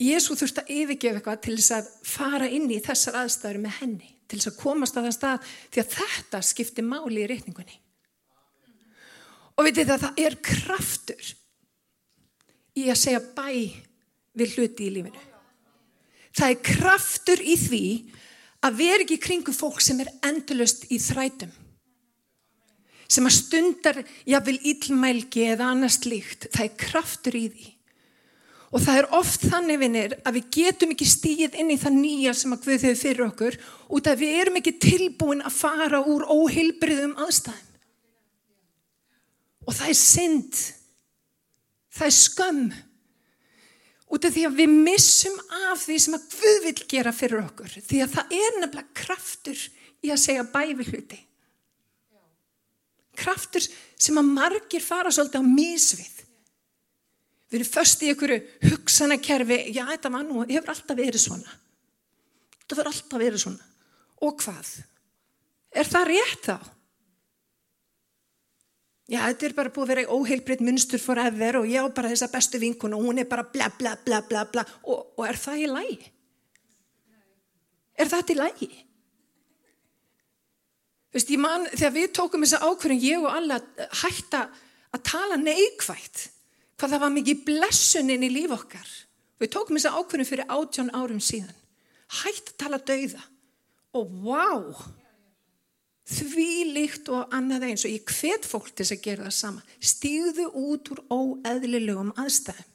Jésú 0.00 0.32
þurft 0.40 0.62
að 0.62 0.70
yfirgefa 0.72 1.20
eitthvað 1.20 1.42
til 1.44 1.56
þess 1.58 1.74
að 1.76 1.90
fara 2.08 2.48
inn 2.48 2.70
í 2.72 2.78
þessar 2.80 3.18
aðstæður 3.20 3.60
með 3.66 3.76
henni. 3.82 4.08
Til 4.24 4.38
þess 4.38 4.48
að 4.48 4.56
komast 4.62 4.96
að 4.96 5.10
það 5.10 5.16
stað 5.18 5.50
því 5.58 5.82
að 5.82 5.92
þetta 5.98 6.40
skiptir 6.48 6.86
máli 6.88 7.20
í 7.20 7.28
reyningunni. 7.28 7.76
Og 9.60 9.68
vitið 9.68 9.92
það, 9.92 10.06
það 10.06 10.22
er 10.24 10.38
kraftur 10.48 11.30
í 12.80 12.86
að 12.88 13.00
segja 13.02 13.20
bæ 13.36 13.50
við 14.40 14.56
hluti 14.56 14.88
í 14.88 14.94
lífinu. 14.94 15.28
Það 16.32 16.54
er 16.54 16.64
kraftur 16.64 17.44
í 17.44 17.58
því 17.60 17.84
að 18.64 18.78
vera 18.80 19.04
ekki 19.04 19.18
kringu 19.22 19.54
fólk 19.56 19.80
sem 19.82 20.00
er 20.02 20.12
endurlust 20.26 20.86
í 20.92 21.00
þrætum. 21.00 21.52
Sem 23.10 23.26
að 23.26 23.36
stundar 23.38 24.00
jáfnvel 24.28 24.58
íllmælgi 24.70 25.46
eða 25.54 25.72
annars 25.72 25.98
líkt. 26.06 26.46
Það 26.52 26.66
er 26.66 26.76
kraftur 26.78 27.38
í 27.38 27.46
því. 27.50 27.70
Og 28.70 28.84
það 28.84 29.00
er 29.00 29.08
oft 29.18 29.46
þannig 29.50 29.80
vinnir 29.80 30.12
að 30.22 30.36
við 30.36 30.50
getum 30.54 30.92
ekki 30.94 31.08
stíð 31.10 31.56
inn 31.58 31.72
í 31.74 31.78
það 31.80 31.96
nýja 31.96 32.34
sem 32.38 32.52
að 32.54 32.68
Guð 32.68 32.84
hefur 32.86 33.00
fyrir 33.00 33.24
okkur 33.24 33.56
út 33.96 34.10
af 34.12 34.20
við 34.20 34.36
erum 34.44 34.60
ekki 34.60 34.76
tilbúin 34.78 35.42
að 35.42 35.56
fara 35.56 36.02
úr 36.06 36.22
óheilbriðum 36.30 37.16
aðstæðum. 37.18 37.66
Og 39.66 39.74
það 39.74 39.90
er 39.90 39.98
synd. 39.98 40.60
Það 41.90 42.06
er 42.06 42.16
skömm. 42.16 42.70
Út 44.10 44.26
af 44.26 44.34
því 44.34 44.46
að 44.48 44.56
við 44.58 44.72
missum 44.88 45.36
af 45.70 45.84
því 45.84 45.96
sem 46.02 46.16
að 46.16 46.24
Guð 46.34 46.62
vil 46.64 46.76
gera 46.90 47.12
fyrir 47.14 47.44
okkur. 47.44 47.74
Því 47.86 48.00
að 48.02 48.14
það 48.16 48.32
er 48.40 48.56
nefnilega 48.58 48.96
kraftur 49.02 49.60
í 50.02 50.10
að 50.10 50.22
segja 50.24 50.46
bæfi 50.50 50.86
hluti. 50.88 51.20
Kraftur 53.20 53.66
sem 54.00 54.18
að 54.18 54.32
margir 54.32 54.82
fara 54.82 55.12
svolítið 55.14 55.44
á 55.44 55.52
mísvið. 55.52 56.16
Við 57.50 57.58
erum 57.58 57.70
först 57.70 58.02
í 58.02 58.10
einhverju 58.10 58.40
hugsanakerfi, 58.70 59.58
já 59.74 59.82
þetta 59.88 60.12
var 60.14 60.26
nú, 60.26 60.44
hefur 60.46 60.70
alltaf 60.70 60.98
verið 60.98 61.22
svona. 61.22 61.56
Þetta 62.60 62.78
verður 62.78 62.92
alltaf 62.92 63.22
verið 63.22 63.42
svona. 63.42 63.66
Og 64.26 64.36
hvað? 64.42 64.70
Er 65.74 65.90
það 65.90 66.10
rétt 66.10 66.46
þá? 66.46 66.58
Já, 69.10 69.24
þetta 69.24 69.48
er 69.48 69.54
bara 69.56 69.72
búið 69.74 69.82
að 69.82 69.90
vera 69.90 70.14
óheilbreytt 70.14 70.60
munstur 70.62 71.00
for 71.02 71.18
ever 71.18 71.58
og 71.58 71.66
ég 71.66 71.82
á 71.82 71.86
bara 71.90 72.12
þessa 72.12 72.28
bestu 72.30 72.60
vinkun 72.62 72.94
og 72.94 73.02
hún 73.08 73.18
er 73.18 73.26
bara 73.26 73.42
bla 73.42 73.66
bla 73.74 73.96
bla 74.04 74.20
bla 74.22 74.44
bla 74.46 74.62
og, 74.84 75.16
og 75.18 75.24
er 75.26 75.38
það 75.40 75.64
í 75.64 75.66
lægi? 75.70 75.98
Er 77.98 78.10
það 78.12 78.22
til 78.28 78.36
lægi? 78.38 78.70
Veist, 81.10 81.32
ég 81.34 81.42
man, 81.42 81.66
þegar 81.74 81.96
við 81.96 82.12
tókum 82.14 82.46
þessa 82.46 82.62
ákverðin, 82.62 83.02
ég 83.02 83.24
og 83.24 83.34
alla 83.34 83.58
hætta 84.04 84.44
að 84.94 85.02
tala 85.10 85.40
neikvægt, 85.42 86.28
hvað 86.78 86.94
það 86.94 87.02
var 87.02 87.14
mikið 87.16 87.42
blessunin 87.48 88.26
í 88.26 88.30
líf 88.30 88.54
okkar. 88.54 88.94
Við 89.42 89.52
tókum 89.56 89.78
þessa 89.80 89.96
ákverðin 89.98 90.28
fyrir 90.28 90.54
átjón 90.54 90.94
árum 90.94 91.18
síðan. 91.18 91.56
Hætt 92.22 92.54
að 92.54 92.58
tala 92.62 92.82
dauða 92.86 93.26
og 93.98 94.14
váu! 94.22 94.99
Því 96.10 96.50
líkt 96.74 97.10
og 97.12 97.30
annað 97.34 97.68
eins 97.68 97.86
og 97.86 97.94
ég 97.94 98.14
hvet 98.18 98.46
fólk 98.48 98.72
til 98.74 98.86
að 98.88 99.02
gera 99.04 99.28
það 99.28 99.36
sama. 99.36 99.62
Stíðu 99.78 100.48
út 100.58 100.90
úr 100.94 101.02
óeðlilegum 101.10 102.14
aðstæðum. 102.18 102.68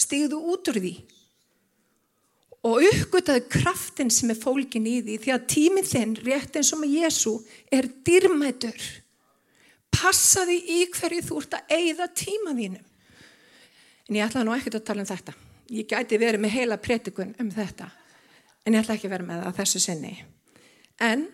Stíðu 0.00 0.38
út 0.52 0.70
úr 0.70 0.80
því. 0.80 0.94
Og 2.70 2.84
uppgötaðu 2.84 3.46
kraftin 3.50 4.10
sem 4.12 4.32
er 4.32 4.38
fólkin 4.40 4.88
í 4.88 4.98
því 5.04 5.18
því 5.20 5.32
að 5.34 5.46
tíminn 5.48 5.88
þinn 5.88 6.16
rétt 6.20 6.58
eins 6.60 6.72
og 6.76 6.82
með 6.82 6.96
Jésu 7.00 7.36
er 7.72 7.88
dyrmætur 8.04 8.90
passaði 10.00 10.58
í 10.70 10.80
hverju 10.94 11.24
þú 11.26 11.40
ert 11.42 11.56
að 11.58 11.74
eigða 11.76 12.08
tíma 12.16 12.54
þínum. 12.56 12.84
En 14.08 14.18
ég 14.18 14.26
ætla 14.26 14.44
nú 14.46 14.54
ekkert 14.54 14.80
að 14.80 14.86
tala 14.88 15.04
um 15.04 15.10
þetta. 15.10 15.34
Ég 15.70 15.88
gæti 15.90 16.18
verið 16.18 16.42
með 16.42 16.56
heila 16.56 16.78
pretikun 16.82 17.34
um 17.40 17.50
þetta. 17.54 17.90
En 18.66 18.74
ég 18.74 18.82
ætla 18.82 18.96
ekki 18.96 19.10
vera 19.10 19.26
með 19.26 19.44
það 19.44 19.58
þessu 19.60 19.82
sinni. 19.84 20.14
En 21.00 21.28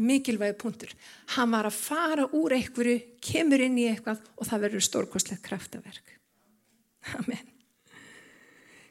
mikilvægi 0.00 0.56
punktur. 0.60 0.92
Hann 1.36 1.52
var 1.52 1.68
að 1.68 1.78
fara 1.78 2.26
úr 2.36 2.56
einhverju, 2.56 2.96
kemur 3.22 3.62
inn 3.64 3.78
í 3.80 3.86
eitthvað 3.90 4.22
og 4.36 4.48
það 4.48 4.66
verður 4.66 4.86
stórkostlegt 4.86 5.44
kraftaverk. 5.46 6.16
Amen. 7.18 7.46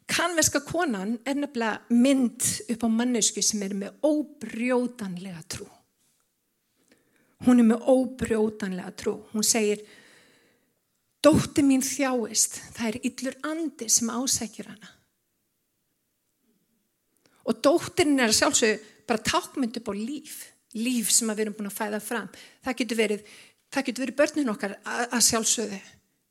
Kanveska 0.10 0.64
konan 0.66 1.18
er 1.28 1.38
nefnilega 1.38 1.94
mynd 1.94 2.46
upp 2.74 2.86
á 2.86 2.90
mannesku 2.90 3.44
sem 3.46 3.62
er 3.66 3.76
með 3.78 4.06
óbrjótanlega 4.06 5.44
trú. 5.54 5.68
Hún 7.46 7.62
er 7.62 7.68
með 7.70 7.86
óbrjótanlega 7.94 8.94
trú. 9.00 9.20
Hún 9.32 9.46
segir, 9.46 9.84
dótti 11.24 11.64
mín 11.64 11.86
þjáist, 11.86 12.58
það 12.76 12.90
er 12.90 12.98
yllur 13.12 13.38
andi 13.52 13.90
sem 13.92 14.10
ásækjur 14.10 14.72
hana. 14.74 14.96
Og 17.50 17.62
dóttirinn 17.66 18.22
er 18.22 18.34
sjálfsög 18.36 18.82
bara 19.10 19.26
tákmynd 19.26 19.78
upp 19.80 19.90
á 19.90 19.94
líf 19.98 20.42
líf 20.78 21.14
sem 21.14 21.30
við 21.32 21.46
erum 21.46 21.56
búin 21.58 21.70
að 21.70 21.78
fæða 21.78 22.02
fram. 22.04 22.28
Það 22.66 22.78
getur 22.82 23.00
verið, 23.00 23.24
það 23.74 23.88
getur 23.88 24.06
verið 24.06 24.20
börnin 24.20 24.54
okkar 24.54 24.76
að, 24.84 25.18
sjálfsögðu. 25.30 25.80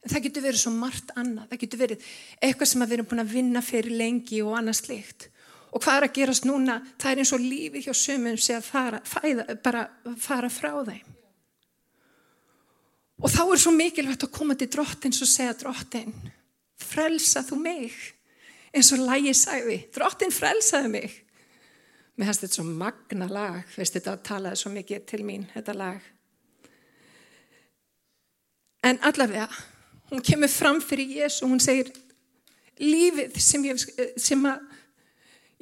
Það 0.09 0.25
getur 0.29 0.47
verið 0.47 0.63
svo 0.63 0.73
margt 0.77 1.11
annað. 1.19 1.49
Það 1.51 1.63
getur 1.65 1.83
verið 1.83 2.07
eitthvað 2.39 2.71
sem 2.71 2.85
við 2.85 2.97
erum 2.97 3.11
búin 3.11 3.25
að 3.25 3.35
vinna 3.35 3.65
fyrir 3.65 3.99
lengi 3.99 4.41
og 4.47 4.57
annað 4.61 4.81
slikt. 4.83 5.29
Og 5.69 5.83
hvað 5.85 5.99
er 5.99 6.07
að 6.07 6.17
gerast 6.17 6.49
núna? 6.49 6.79
Það 6.97 7.11
er 7.11 7.23
eins 7.23 7.35
og 7.37 7.45
lífi 7.45 7.83
hjá 7.85 7.95
sömum 7.97 8.39
sé 8.41 8.57
að 8.57 8.69
fara, 8.69 9.01
fæða, 9.05 9.47
bara 9.65 9.85
fara 10.23 10.49
frá 10.53 10.71
þeim. 10.87 11.15
Og 13.19 13.33
þá 13.35 13.43
er 13.43 13.61
svo 13.61 13.73
mikilvægt 13.75 14.29
að 14.29 14.35
koma 14.37 14.55
til 14.55 14.71
drottins 14.71 15.19
og 15.25 15.29
segja 15.29 15.57
drottin, 15.59 16.15
frelsa 16.79 17.43
þú 17.43 17.59
mig. 17.65 17.97
Eins 18.71 18.93
og 18.95 19.03
lægi 19.03 19.35
sæði, 19.35 19.79
drottin 19.97 20.33
frelsaði 20.33 20.93
mig. 20.93 21.17
Mér 22.19 22.33
finnst 22.33 22.43
þetta 22.43 22.57
svo 22.57 22.65
magna 22.67 23.29
lag, 23.31 23.61
veist 23.79 23.95
þetta 23.95 24.17
talaði 24.27 24.59
svo 24.59 24.73
mikið 24.75 25.05
til 25.07 25.21
mín, 25.23 25.45
þetta 25.53 25.75
lag. 25.79 26.07
En 28.83 28.99
allavega, 29.07 29.47
hún 30.11 30.25
kemur 30.27 30.51
fram 30.51 30.81
fyrir 30.83 31.13
Jésu 31.21 31.45
og 31.47 31.53
hún 31.53 31.63
segir, 31.63 31.93
lífið 32.83 33.39
sem 33.43 33.69
ég, 33.69 33.85
sem 34.19 34.43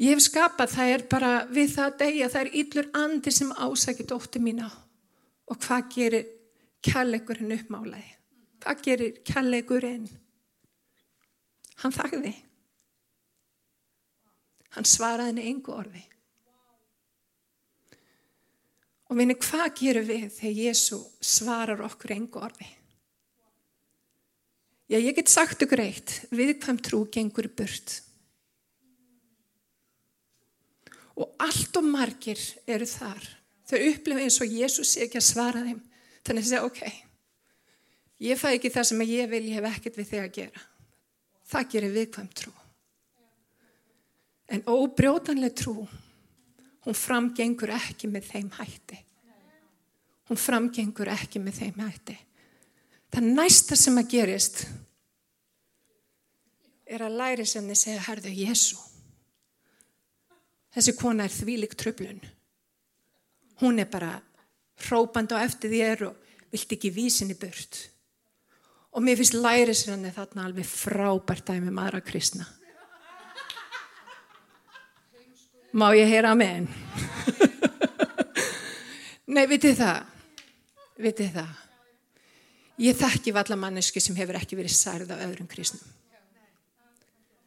ég 0.00 0.14
hef 0.14 0.24
skapað, 0.24 0.72
það 0.78 0.94
er 0.94 1.06
bara 1.12 1.34
við 1.50 1.76
það 1.76 1.90
að 1.90 2.00
deyja, 2.06 2.30
það 2.32 2.42
er 2.46 2.58
yllur 2.62 2.90
andi 3.02 3.36
sem 3.36 3.52
ásækir 3.52 4.08
dóttu 4.08 4.40
mína. 4.40 4.72
Og 5.52 5.60
hvað 5.60 5.92
gerir 5.92 6.26
kærleikurinn 6.88 7.56
uppmálaði? 7.60 8.16
Hvað 8.64 8.84
gerir 8.88 9.22
kærleikurinn? 9.28 10.08
Hann 11.84 11.92
þakði. 11.92 12.32
Hann 14.72 14.88
svaraði 14.88 15.34
henni 15.34 15.50
engu 15.52 15.76
orði. 15.76 16.06
Og 19.06 19.14
minni, 19.18 19.36
hvað 19.38 19.68
gerum 19.78 20.08
við 20.08 20.26
þegar 20.34 20.58
Jésu 20.64 20.98
svarar 21.22 21.84
okkur 21.86 22.16
engu 22.16 22.42
orði? 22.42 22.66
Já, 24.86 24.98
ég 24.98 25.14
get 25.16 25.30
sagt 25.30 25.62
ykkur 25.62 25.82
eitt, 25.82 26.12
viðkvæm 26.34 26.78
trú 26.82 27.04
gengur 27.10 27.48
burt. 27.58 28.00
Og 31.16 31.32
allt 31.42 31.78
og 31.78 31.86
margir 31.86 32.38
eru 32.70 32.86
þar. 32.86 33.24
Þau 33.66 33.78
upplifa 33.88 34.22
eins 34.22 34.38
og 34.42 34.52
Jésu 34.52 34.84
sé 34.86 35.06
ekki 35.06 35.18
að 35.18 35.26
svara 35.26 35.64
þeim. 35.66 35.80
Þannig 36.26 36.44
að 36.44 36.50
segja, 36.50 36.66
ok, 36.66 36.82
ég 38.26 38.38
fæ 38.38 38.48
ekki 38.52 38.70
það 38.74 38.88
sem 38.90 39.04
ég 39.06 39.30
vil, 39.30 39.42
ég 39.50 39.58
hef 39.58 39.68
ekkert 39.70 39.98
við 39.98 40.10
þig 40.10 40.22
að 40.22 40.34
gera. 40.38 40.64
Það 41.46 41.68
gerir 41.74 41.94
viðkvæm 41.94 42.30
trú. 42.42 42.52
En 44.46 44.62
óbrjótanleg 44.70 45.54
trú 45.58 45.86
hún 46.86 46.94
framgengur 46.94 47.72
ekki 47.74 48.08
með 48.10 48.30
þeim 48.30 48.50
hætti. 48.56 48.98
Hún 50.30 50.38
framgengur 50.38 51.10
ekki 51.10 51.42
með 51.42 51.60
þeim 51.60 51.80
hætti. 51.82 52.16
Það 53.10 53.30
næsta 53.36 53.78
sem 53.78 53.98
að 53.98 54.10
gerist 54.12 54.64
er 56.86 57.02
að 57.02 57.18
læri 57.18 57.46
sem 57.46 57.66
þið 57.66 57.80
segja, 57.80 58.04
herðu, 58.06 58.32
Jésu. 58.34 58.78
Þessi 60.76 60.94
kona 60.98 61.26
er 61.26 61.34
þvílik 61.34 61.74
tröflun. 61.78 62.20
Hún 63.62 63.80
er 63.80 63.88
bara 63.90 64.12
hrópand 64.86 65.32
á 65.32 65.42
eftir 65.42 65.72
þér 65.72 66.06
og 66.10 66.34
vilt 66.52 66.74
ekki 66.76 66.92
vísin 66.94 67.32
í 67.32 67.38
burt. 67.38 67.80
Og 68.94 69.02
mér 69.02 69.18
finnst 69.18 69.38
læri 69.38 69.74
sem 69.74 70.04
þarna 70.12 70.46
alveg 70.46 70.68
frábært 70.68 71.48
dæmi 71.48 71.72
með 71.72 71.88
aðra 71.88 72.02
kristna. 72.04 72.46
Má 75.72 75.90
ég 75.96 76.06
heyra 76.08 76.34
henn? 76.38 76.68
Nei, 79.34 79.46
vitið 79.50 79.80
það? 79.80 80.02
Vitið 81.02 81.32
það? 81.34 81.54
Ég 82.86 82.96
þekki 82.96 83.32
valla 83.32 83.56
manneski 83.58 84.00
sem 84.04 84.16
hefur 84.18 84.36
ekki 84.38 84.58
verið 84.58 84.76
særið 84.76 85.14
af 85.14 85.22
öðrum 85.26 85.48
kristnum. 85.48 85.94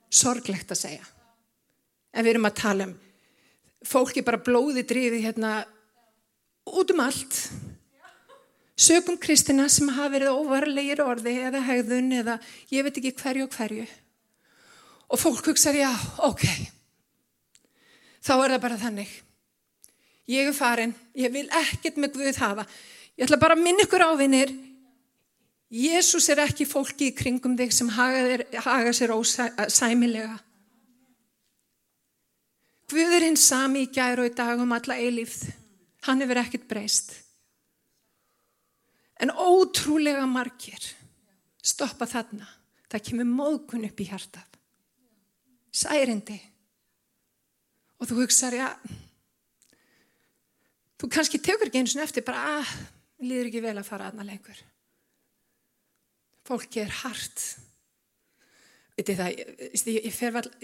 sorglegt 0.10 0.72
að 0.72 0.80
segja. 0.80 1.06
En 2.14 2.26
við 2.26 2.34
erum 2.34 2.50
að 2.50 2.58
tala 2.58 2.88
um 2.90 2.96
fólki 3.86 4.24
bara 4.26 4.42
blóði 4.42 4.84
drífi 4.84 5.22
hérna 5.24 5.62
út 6.66 6.92
um 6.92 7.04
allt. 7.06 7.38
Sögum 8.80 9.20
kristina 9.22 9.68
sem 9.70 9.90
hafa 9.92 10.10
verið 10.16 10.34
óvarlegir 10.34 11.04
orði 11.04 11.36
eða 11.46 11.62
hegðun 11.68 12.12
eða 12.24 12.40
ég 12.72 12.84
veit 12.84 12.98
ekki 12.98 13.16
hverju 13.22 13.46
og 13.46 13.56
hverju. 13.56 13.88
Og 15.10 15.20
fólk 15.20 15.52
hugsaður, 15.52 15.82
já, 15.84 15.94
ok. 16.26 16.46
Þá 18.24 18.34
er 18.36 18.54
það 18.54 18.64
bara 18.66 18.80
þannig. 18.80 19.12
Ég 20.30 20.50
er 20.50 20.54
farin, 20.56 20.92
ég 21.18 21.32
vil 21.34 21.48
ekkert 21.62 21.98
með 21.98 22.20
Guð 22.20 22.42
hafa. 22.44 22.66
Ég 23.18 23.26
ætla 23.26 23.40
bara 23.42 23.56
að 23.58 23.64
minna 23.66 23.86
ykkur 23.86 24.06
ávinnir. 24.12 24.52
Jésús 25.70 26.28
er 26.34 26.42
ekki 26.44 26.66
fólki 26.66 27.10
í 27.10 27.16
kringum 27.16 27.56
þig 27.58 27.74
sem 27.74 27.90
haga, 27.94 28.94
sér 28.94 29.14
ósæmilega. 29.14 30.38
Guð 32.90 33.16
er 33.16 33.26
hins 33.28 33.46
sami 33.46 33.86
í 33.86 33.90
gæru 33.94 34.26
og 34.26 34.32
í 34.32 34.36
dag 34.38 34.62
um 34.62 34.72
alla 34.74 34.98
eilífð. 34.98 35.50
Hann 36.08 36.24
hefur 36.24 36.42
ekkert 36.42 36.70
breyst. 36.70 37.12
En 39.20 39.34
ótrúlega 39.34 40.24
margir 40.30 40.94
stoppa 41.62 42.08
þarna. 42.10 42.48
Það 42.90 43.06
kemur 43.06 43.28
móðgun 43.30 43.86
upp 43.86 44.00
í 44.02 44.08
hjartað. 44.10 44.46
Særindi. 45.70 46.40
Og 48.00 48.08
þú 48.08 48.22
hugsaður, 48.22 48.62
já, 48.62 48.70
þú 51.00 51.12
kannski 51.12 51.42
tekur 51.44 51.68
ekki 51.68 51.82
eins 51.82 51.96
og 51.98 52.04
eftir 52.06 52.26
bara, 52.28 52.44
að, 52.56 52.64
ah, 52.64 52.74
líður 53.24 53.52
ekki 53.52 53.64
vel 53.68 53.78
að 53.78 53.90
fara 53.90 54.10
aðna 54.10 54.28
lengur. 54.28 54.64
Fólki 56.48 56.82
er 56.82 56.94
hart. 57.04 57.46
Vitið 58.98 59.20
það, 59.20 59.40
ég, 59.40 59.56
ég, 59.94 60.12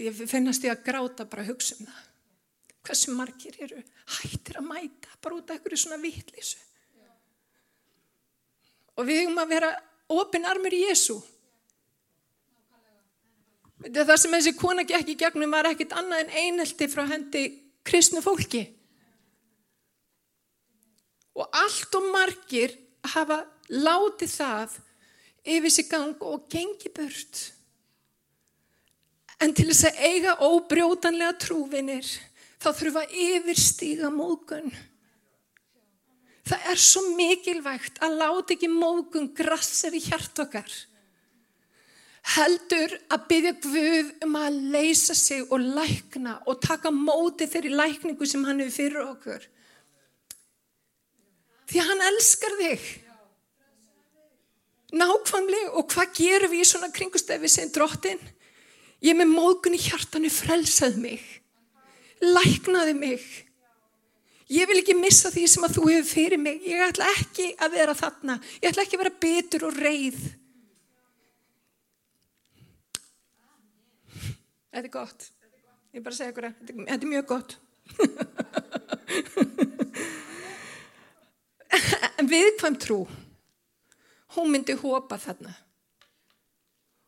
ég 0.07 0.21
finnast 0.27 0.65
ég 0.65 0.73
að 0.73 0.85
gráta 0.87 1.27
bara 1.27 1.43
að 1.45 1.53
hugsa 1.53 1.79
um 1.79 1.89
það 1.89 2.03
hversu 2.85 3.13
margir 3.17 3.57
eru 3.65 3.81
hættir 4.19 4.59
að 4.59 4.67
mæta 4.69 5.17
bara 5.23 5.39
út 5.39 5.49
af 5.49 5.57
einhverju 5.57 5.81
svona 5.81 6.01
vitlísu 6.01 6.59
og 8.95 9.07
við 9.07 9.23
höfum 9.23 9.41
að 9.41 9.53
vera 9.55 9.71
opin 10.15 10.45
armur 10.47 10.75
í 10.75 10.83
Jésu 10.85 11.17
það 13.93 14.17
sem 14.21 14.37
þessi 14.37 14.55
kona 14.59 14.85
gekk 14.87 15.11
í 15.13 15.17
gegnum 15.19 15.53
var 15.53 15.69
ekkit 15.71 15.93
annað 15.97 16.25
en 16.25 16.35
einhelti 16.43 16.87
frá 16.91 17.05
hendi 17.09 17.45
kristnu 17.85 18.23
fólki 18.25 18.63
og 21.35 21.49
allt 21.51 21.97
og 21.99 22.07
margir 22.13 22.77
hafa 23.15 23.43
látið 23.69 24.31
það 24.37 24.79
yfir 25.55 25.73
sig 25.73 25.89
gang 25.91 26.23
og 26.25 26.47
gengi 26.49 26.89
burt 26.95 27.43
en 29.43 29.53
til 29.53 29.67
þess 29.69 29.89
að 29.89 30.01
eiga 30.07 30.37
óbrjótanlega 30.47 31.35
trúvinir 31.43 32.07
þá 32.65 33.01
að 33.03 33.13
yfirstíga 33.13 34.09
mógun. 34.09 34.71
Það 36.45 36.67
er 36.71 36.81
svo 36.81 37.01
mikilvægt 37.17 38.01
að 38.05 38.17
láta 38.21 38.53
ekki 38.55 38.69
mógun 38.69 39.31
grassir 39.37 39.95
í 39.97 40.01
hjart 40.05 40.41
okkar. 40.45 40.69
Heldur 42.33 42.95
að 43.13 43.25
byggja 43.29 43.53
Guð 43.63 44.11
um 44.25 44.37
að 44.39 44.59
leysa 44.73 45.13
sig 45.15 45.43
og 45.45 45.61
lækna 45.61 46.39
og 46.49 46.61
taka 46.63 46.89
móti 46.91 47.45
þeirri 47.49 47.73
lækningu 47.75 48.27
sem 48.27 48.43
hann 48.47 48.63
hefur 48.63 48.75
fyrir 48.79 49.03
okkur. 49.05 49.45
Því 51.69 51.85
hann 51.85 52.05
elskar 52.09 52.57
þig. 52.59 52.89
Nákvæmlega 54.95 55.71
og 55.77 55.89
hvað 55.91 56.13
gerum 56.17 56.53
við 56.53 56.65
í 56.65 56.67
svona 56.69 56.91
kringustefi 56.93 57.49
sem 57.51 57.71
drottin? 57.73 58.21
Ég 59.05 59.17
með 59.17 59.33
mógun 59.33 59.75
í 59.77 59.81
hjartanu 59.81 60.31
frelsað 60.33 61.01
mig 61.01 61.23
læknaði 62.21 62.95
mig. 62.97 63.25
Ég 64.51 64.69
vil 64.69 64.79
ekki 64.79 64.95
missa 64.97 65.31
því 65.33 65.45
sem 65.49 65.65
að 65.65 65.77
þú 65.77 65.85
hefur 65.89 66.09
fyrir 66.11 66.41
mig. 66.41 66.61
Ég 66.67 66.83
ætla 66.85 67.07
ekki 67.17 67.51
að 67.57 67.77
vera 67.79 67.95
þarna. 67.97 68.37
Ég 68.61 68.69
ætla 68.69 68.85
ekki 68.85 68.97
að 68.97 69.03
vera 69.03 69.21
betur 69.25 69.65
og 69.69 69.79
reið. 69.81 70.19
Þetta 74.75 74.89
er 74.89 74.91
gott. 74.91 75.29
Ég 75.95 76.03
bara 76.03 76.15
segja 76.17 76.33
ykkur 76.33 76.49
að 76.49 76.55
þetta 76.67 76.95
er 76.97 77.07
mjög 77.07 77.27
gott. 77.29 77.53
en 82.19 82.27
viðkvæm 82.33 82.75
trú, 82.83 82.97
hún 84.35 84.51
myndi 84.51 84.75
hópa 84.81 85.15
þarna. 85.23 85.53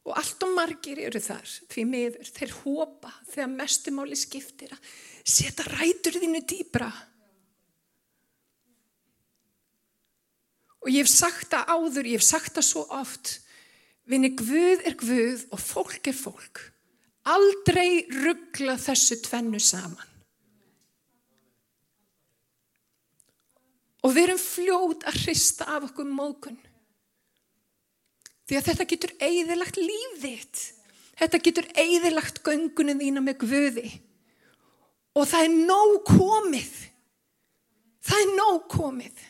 Og 0.08 0.16
allt 0.16 0.46
og 0.48 0.54
margir 0.56 1.02
eru 1.10 1.20
þar, 1.20 1.44
því 1.68 1.84
miður, 1.90 2.32
þeir 2.38 2.56
hópa 2.62 3.12
þegar 3.34 3.52
mestumáli 3.58 4.16
skiptir 4.16 4.72
að 4.72 4.88
setja 5.28 5.68
rætur 5.68 6.22
þínu 6.24 6.42
dýbra. 6.48 6.88
Og 10.88 10.94
ég 10.96 11.04
hef 11.04 11.12
sagt 11.12 11.52
það 11.52 11.68
áður, 11.76 12.14
ég 12.14 12.24
hef 12.24 12.30
sagt 12.30 12.56
það 12.56 12.70
svo 12.70 12.88
oft, 12.96 13.36
vinni 14.08 14.32
Guð 14.40 14.88
er 14.88 14.96
Guð 15.04 15.48
og 15.52 15.60
fólk 15.60 16.08
er 16.08 16.16
fólk. 16.16 16.77
Aldrei 17.28 18.06
ruggla 18.24 18.78
þessu 18.80 19.18
tvennu 19.26 19.60
saman. 19.60 20.14
Og 24.06 24.14
við 24.16 24.30
erum 24.30 24.40
fljóð 24.40 25.04
að 25.10 25.22
hrista 25.26 25.68
af 25.74 25.90
okkur 25.90 26.08
mókun. 26.08 26.58
Því 28.48 28.56
að 28.56 28.68
þetta 28.70 28.88
getur 28.94 29.14
eigðilagt 29.20 29.80
lífðitt. 29.82 30.62
Þetta 31.18 31.40
getur 31.44 31.68
eigðilagt 31.76 32.44
göngunum 32.46 33.02
þína 33.02 33.24
með 33.26 33.42
Guði. 33.42 33.90
Og 35.18 35.26
það 35.28 35.48
er 35.48 35.58
nóg 35.68 35.98
komið. 36.08 36.76
Það 38.08 38.24
er 38.24 38.36
nóg 38.38 38.68
komið. 38.72 39.24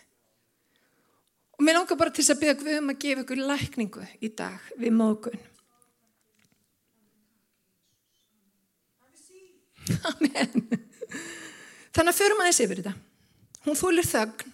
Og 1.58 1.66
mér 1.66 1.80
langar 1.80 1.98
bara 1.98 2.14
til 2.14 2.22
þess 2.22 2.36
að 2.36 2.42
byggja 2.44 2.58
Guð 2.60 2.82
um 2.84 2.92
að 2.94 3.00
gefa 3.02 3.24
ykkur 3.24 3.46
lækningu 3.50 4.10
í 4.22 4.34
dag 4.38 4.74
við 4.78 4.94
mókun. 5.00 5.48
Amen. 10.12 10.68
Þannig 11.96 12.12
að 12.12 12.20
förum 12.20 12.44
aðeins 12.44 12.62
yfir 12.64 12.82
þetta. 12.82 12.96
Hún 13.66 13.80
þúlir 13.80 14.08
þögn. 14.08 14.54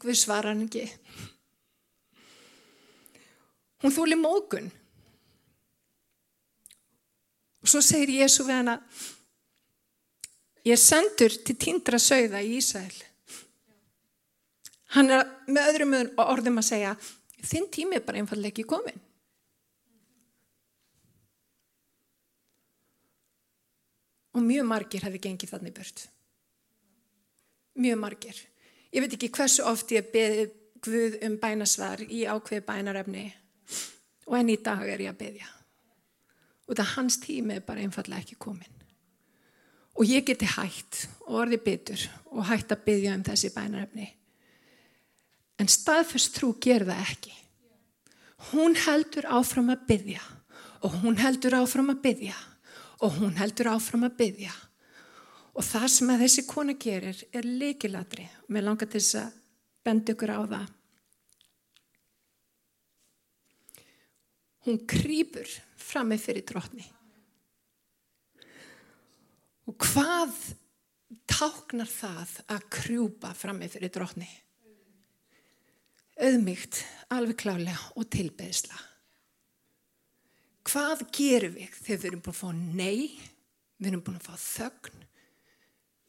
Guð 0.00 0.16
svarar 0.16 0.54
hann 0.54 0.64
ekki. 0.64 0.86
Hún 3.80 3.94
þúli 3.94 4.16
mókun. 4.20 4.70
Og 7.60 7.68
svo 7.68 7.82
segir 7.84 8.22
Jésu 8.22 8.46
við 8.46 8.62
hana, 8.62 8.78
ég 10.64 10.80
sendur 10.80 11.34
til 11.44 11.56
tindra 11.60 12.00
sögða 12.00 12.40
í 12.40 12.56
Ísæl. 12.56 12.88
Hann 14.96 15.12
er 15.12 15.28
með 15.46 15.68
öðrum 15.70 15.94
orðum 16.24 16.60
að 16.62 16.68
segja, 16.72 16.94
þinn 17.44 17.68
tími 17.72 18.00
er 18.00 18.04
bara 18.06 18.22
einfallega 18.22 18.54
ekki 18.54 18.66
komin. 18.68 18.96
Og 24.34 24.46
mjög 24.46 24.66
margir 24.70 25.04
hefði 25.04 25.22
gengið 25.26 25.52
þannig 25.54 25.76
bört. 25.76 26.06
Mjög 27.80 28.00
margir. 28.02 28.42
Ég 28.90 29.04
veit 29.04 29.14
ekki 29.14 29.30
hversu 29.34 29.66
oft 29.66 29.92
ég 29.94 30.10
beði 30.12 30.50
Guð 30.80 31.18
um 31.26 31.34
bænasvar 31.36 32.00
í 32.08 32.22
ákveði 32.24 32.64
bænarefni. 32.64 33.26
Og 34.30 34.38
enn 34.38 34.52
í 34.54 34.56
dag 34.64 34.86
er 34.88 35.02
ég 35.04 35.12
að 35.12 35.18
byggja 35.24 35.56
og 36.70 36.78
það 36.78 36.92
hans 36.94 37.16
tími 37.18 37.56
er 37.58 37.64
bara 37.66 37.82
einfallega 37.82 38.22
ekki 38.22 38.36
komin 38.38 38.76
og 39.98 40.06
ég 40.06 40.24
geti 40.24 40.46
hægt 40.48 41.02
og 41.26 41.42
orði 41.42 41.58
byttur 41.64 42.04
og 42.30 42.46
hægt 42.46 42.70
að 42.72 42.84
byggja 42.86 43.14
um 43.18 43.24
þessi 43.26 43.50
bænarefni. 43.52 44.06
En 45.60 45.68
staðfest 45.68 46.38
trú 46.38 46.54
ger 46.62 46.86
það 46.88 47.02
ekki. 47.04 47.32
Hún 48.52 48.78
heldur 48.80 49.26
áfram 49.28 49.72
að 49.74 49.82
byggja 49.90 50.22
og 50.86 50.94
hún 51.02 51.18
heldur 51.20 51.58
áfram 51.58 51.92
að 51.92 52.00
byggja 52.06 52.38
og 53.00 53.16
hún 53.20 53.38
heldur 53.40 53.72
áfram 53.74 54.04
að 54.08 54.18
byggja 54.20 54.56
og 55.50 55.64
það 55.66 55.86
sem 55.94 56.12
að 56.12 56.26
þessi 56.26 56.46
kona 56.48 56.76
gerir 56.78 57.24
er 57.32 57.48
leikilatri 57.48 58.26
og 58.44 58.52
mér 58.54 58.68
langar 58.68 58.90
til 58.90 59.00
þess 59.00 59.22
að 59.22 59.40
benda 59.84 60.14
ykkur 60.14 60.34
á 60.36 60.40
það 60.44 60.68
hún 64.66 64.80
krýpur 64.88 65.48
fram 65.80 66.10
með 66.12 66.24
fyrir 66.26 66.46
drotni. 66.48 66.84
Og 69.70 69.76
hvað 69.78 70.36
táknar 71.30 71.90
það 71.90 72.36
að 72.50 72.68
krjúpa 72.76 73.32
fram 73.38 73.60
með 73.62 73.76
fyrir 73.76 73.94
drotni? 73.94 74.28
Öðmygt, 76.20 76.82
alveg 77.14 77.38
klálega 77.40 77.78
og 77.96 78.08
tilbeðsla. 78.12 78.76
Hvað 80.70 81.06
gerum 81.14 81.56
við 81.56 81.78
þegar 81.82 82.00
við 82.00 82.08
erum 82.10 82.24
búin 82.24 82.34
að 82.34 82.40
fá 82.40 82.50
nei, 82.54 83.00
við 83.80 83.90
erum 83.90 84.02
búin 84.06 84.20
að 84.20 84.28
fá 84.28 84.34
þögn, 84.44 85.00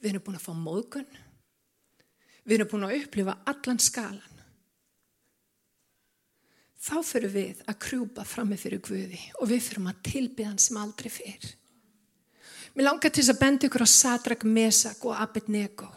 við 0.01 0.11
erum 0.11 0.25
búin 0.27 0.37
að 0.37 0.45
fá 0.45 0.53
móðgun, 0.57 1.07
við 2.45 2.57
erum 2.57 2.69
búin 2.69 2.85
að 2.85 2.97
upplifa 2.99 3.37
allan 3.49 3.81
skalan. 3.81 4.37
þá 6.81 6.95
fyrir 7.05 7.29
við 7.29 7.59
að 7.69 7.79
krjúpa 7.85 8.23
frammi 8.25 8.57
fyrir 8.57 8.81
Guði 8.81 9.19
og 9.39 9.49
við 9.51 9.65
fyrir 9.67 9.89
að 9.91 9.99
tilbyða 10.07 10.49
hann 10.49 10.61
sem 10.61 10.79
aldrei 10.81 11.11
fyrr. 11.13 11.49
Mér 12.73 12.87
langar 12.87 13.11
til 13.11 13.21
þess 13.21 13.33
að 13.35 13.41
benda 13.41 13.67
ykkur 13.67 13.83
á 13.85 13.89
Sadrak, 13.91 14.45
Mesak 14.47 15.05
og 15.05 15.13
Abednego. 15.19 15.89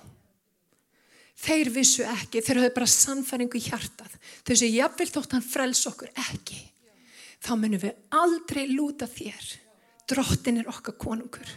Þeir 1.45 1.71
vissu 1.73 2.05
ekki, 2.07 2.43
þeir 2.45 2.61
höfðu 2.61 2.75
bara 2.77 2.91
sannfæringu 2.91 3.59
í 3.59 3.65
hjartað. 3.65 4.13
Þau 4.45 4.55
séu, 4.55 4.71
jáfnvel 4.75 5.11
þótt 5.11 5.37
hann 5.37 5.47
frels 5.47 5.83
okkur 5.91 6.13
ekki. 6.29 6.61
Þá 7.45 7.53
munum 7.61 7.83
við 7.83 7.99
aldrei 8.17 8.65
lúta 8.73 9.09
þér. 9.11 9.51
Drottin 10.09 10.63
er 10.63 10.71
okkar 10.71 10.97
konungur. 11.01 11.51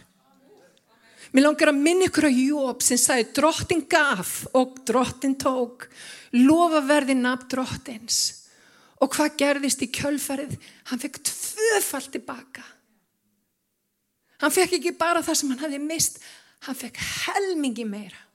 Mér 1.32 1.44
langar 1.44 1.72
að 1.72 1.80
minna 1.80 2.08
ykkur 2.08 2.28
á 2.28 2.32
Jóp 2.32 2.84
sem 2.84 3.00
sagði 3.00 3.28
drottin 3.36 3.84
gaf 3.88 4.46
og 4.56 4.78
drottin 4.88 5.36
tók. 5.40 5.88
Lofa 6.36 6.80
verði 6.88 7.16
nafn 7.18 7.48
drottins. 7.52 8.20
Og 9.00 9.12
hvað 9.14 9.36
gerðist 9.40 9.84
í 9.84 9.90
kjölfarið? 9.92 10.56
Hann 10.88 11.00
fekk 11.02 11.20
tvöfald 11.28 12.12
tilbaka. 12.14 12.64
Hann 14.42 14.54
fekk 14.54 14.78
ekki 14.78 14.94
bara 14.98 15.22
það 15.24 15.40
sem 15.40 15.52
hann 15.52 15.64
hafi 15.64 15.80
mist, 15.82 16.18
hann 16.66 16.78
fekk 16.78 16.98
helmingi 17.02 17.84
meira. 17.88 18.27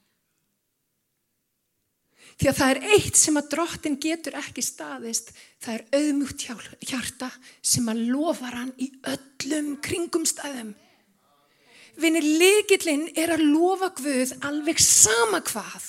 Því 2.43 2.49
að 2.51 2.57
það 2.57 2.71
er 2.73 2.93
eitt 2.97 3.15
sem 3.15 3.39
að 3.39 3.45
drottin 3.53 3.93
getur 4.03 4.33
ekki 4.35 4.59
staðist, 4.67 5.29
það 5.63 5.77
er 5.77 5.83
auðmjúkt 5.95 6.41
hjarta 6.89 7.29
sem 7.63 7.85
að 7.87 8.01
lofar 8.09 8.57
hann 8.59 8.73
í 8.83 8.89
öllum 9.07 9.69
kringumstæðum. 9.85 10.73
Vinir 12.03 12.27
likillinn 12.41 13.05
er 13.15 13.31
að 13.37 13.45
lofa 13.47 13.93
Guð 13.95 14.35
alveg 14.43 14.83
sama 14.83 15.39
hvað. 15.39 15.87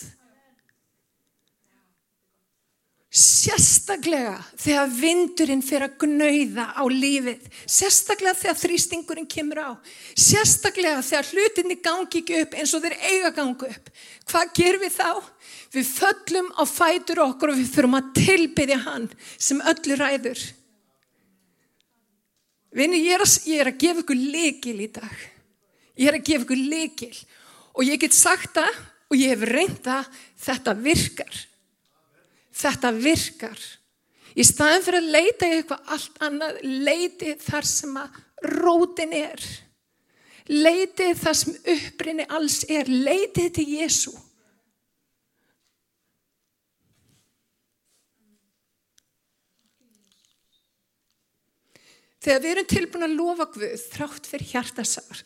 Sérstaklega 3.14 4.38
þegar 4.54 4.94
vindurinn 4.94 5.66
fyrir 5.66 5.88
að 5.88 6.00
gnauða 6.06 6.70
á 6.78 6.82
lífið. 6.86 7.50
Sérstaklega 7.66 8.38
þegar 8.44 8.62
þrýstingurinn 8.62 9.30
kemur 9.30 9.58
á. 9.58 9.70
Sérstaklega 10.14 11.02
þegar 11.02 11.34
hlutinni 11.34 11.82
gangi 11.82 12.22
ekki 12.22 12.40
upp 12.46 12.58
eins 12.58 12.78
og 12.78 12.86
þeir 12.86 13.00
eiga 13.10 13.34
gangu 13.34 13.74
upp. 13.74 13.90
Hvað 14.30 14.54
gerum 14.58 14.86
við 14.86 15.00
þá? 15.02 15.33
Við 15.74 15.88
föllum 15.90 16.50
á 16.54 16.62
fætur 16.70 17.20
okkur 17.24 17.50
og 17.52 17.58
við 17.58 17.70
fyrum 17.74 17.96
að 17.98 18.12
tilbyðja 18.20 18.78
hann 18.84 19.08
sem 19.34 19.62
öllu 19.62 19.98
ræður. 19.98 20.42
Vinni, 22.74 23.00
ég, 23.06 23.22
ég 23.46 23.62
er 23.62 23.70
að 23.70 23.80
gefa 23.82 24.02
ykkur 24.02 24.18
likil 24.18 24.76
í 24.82 24.90
dag. 24.94 25.14
Ég 25.98 26.10
er 26.10 26.18
að 26.18 26.26
gefa 26.26 26.46
ykkur 26.46 26.62
likil. 26.74 27.14
Og 27.74 27.86
ég 27.86 28.00
get 28.02 28.14
sagt 28.14 28.54
það 28.56 28.78
og 29.10 29.18
ég 29.18 29.34
hef 29.34 29.46
reynda 29.50 30.00
þetta 30.42 30.74
virkar. 30.78 31.40
Þetta 32.54 32.92
virkar. 32.94 33.66
Í 34.34 34.46
staðin 34.46 34.82
fyrir 34.82 35.02
að 35.02 35.12
leita 35.14 35.46
í 35.46 35.58
eitthvað 35.58 35.92
allt 35.94 36.22
annað, 36.26 36.56
leiti 36.64 37.34
þar 37.42 37.68
sem 37.70 37.98
að 37.98 38.18
rótin 38.58 39.14
er. 39.14 39.44
Leiti 40.50 41.12
þar 41.18 41.38
sem 41.38 41.58
upprinni 41.74 42.26
alls 42.26 42.62
er. 42.66 42.90
Leiti 42.90 43.46
til 43.54 43.68
Jésu. 43.78 44.14
Þegar 52.24 52.40
við 52.40 52.50
erum 52.54 52.68
tilbúin 52.72 53.06
að 53.06 53.16
lofa 53.18 53.48
Guð 53.52 53.88
þrátt 53.92 54.28
fyrir 54.30 54.50
hjartasár. 54.54 55.24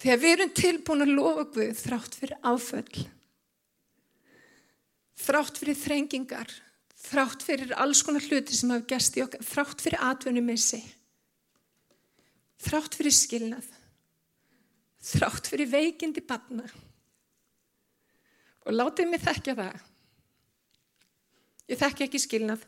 Þegar 0.00 0.22
við 0.22 0.36
erum 0.36 0.54
tilbúin 0.56 1.04
að 1.04 1.16
lofa 1.18 1.48
Guð 1.52 1.74
þrátt 1.82 2.16
fyrir 2.16 2.38
áföll 2.40 3.02
þrátt 5.22 5.60
fyrir 5.60 5.78
þrengingar, 5.78 6.50
þrátt 7.08 7.44
fyrir 7.46 7.74
alls 7.80 8.02
konar 8.06 8.24
hluti 8.26 8.56
sem 8.56 8.72
hafa 8.72 8.86
gæst 8.90 9.18
í 9.18 9.24
okkar, 9.24 9.44
þrátt 9.46 9.84
fyrir 9.84 10.04
atvinnumissi, 10.08 10.80
þrátt 12.62 12.96
fyrir 12.98 13.16
skilnað, 13.16 13.68
þrátt 15.12 15.50
fyrir 15.52 15.70
veikindi 15.72 16.24
barna. 16.26 16.66
Og 18.62 18.76
látið 18.76 19.10
mig 19.10 19.22
þekkja 19.24 19.56
það. 19.58 19.78
Ég 21.70 21.80
þekki 21.80 22.06
ekki 22.06 22.20
skilnað, 22.22 22.66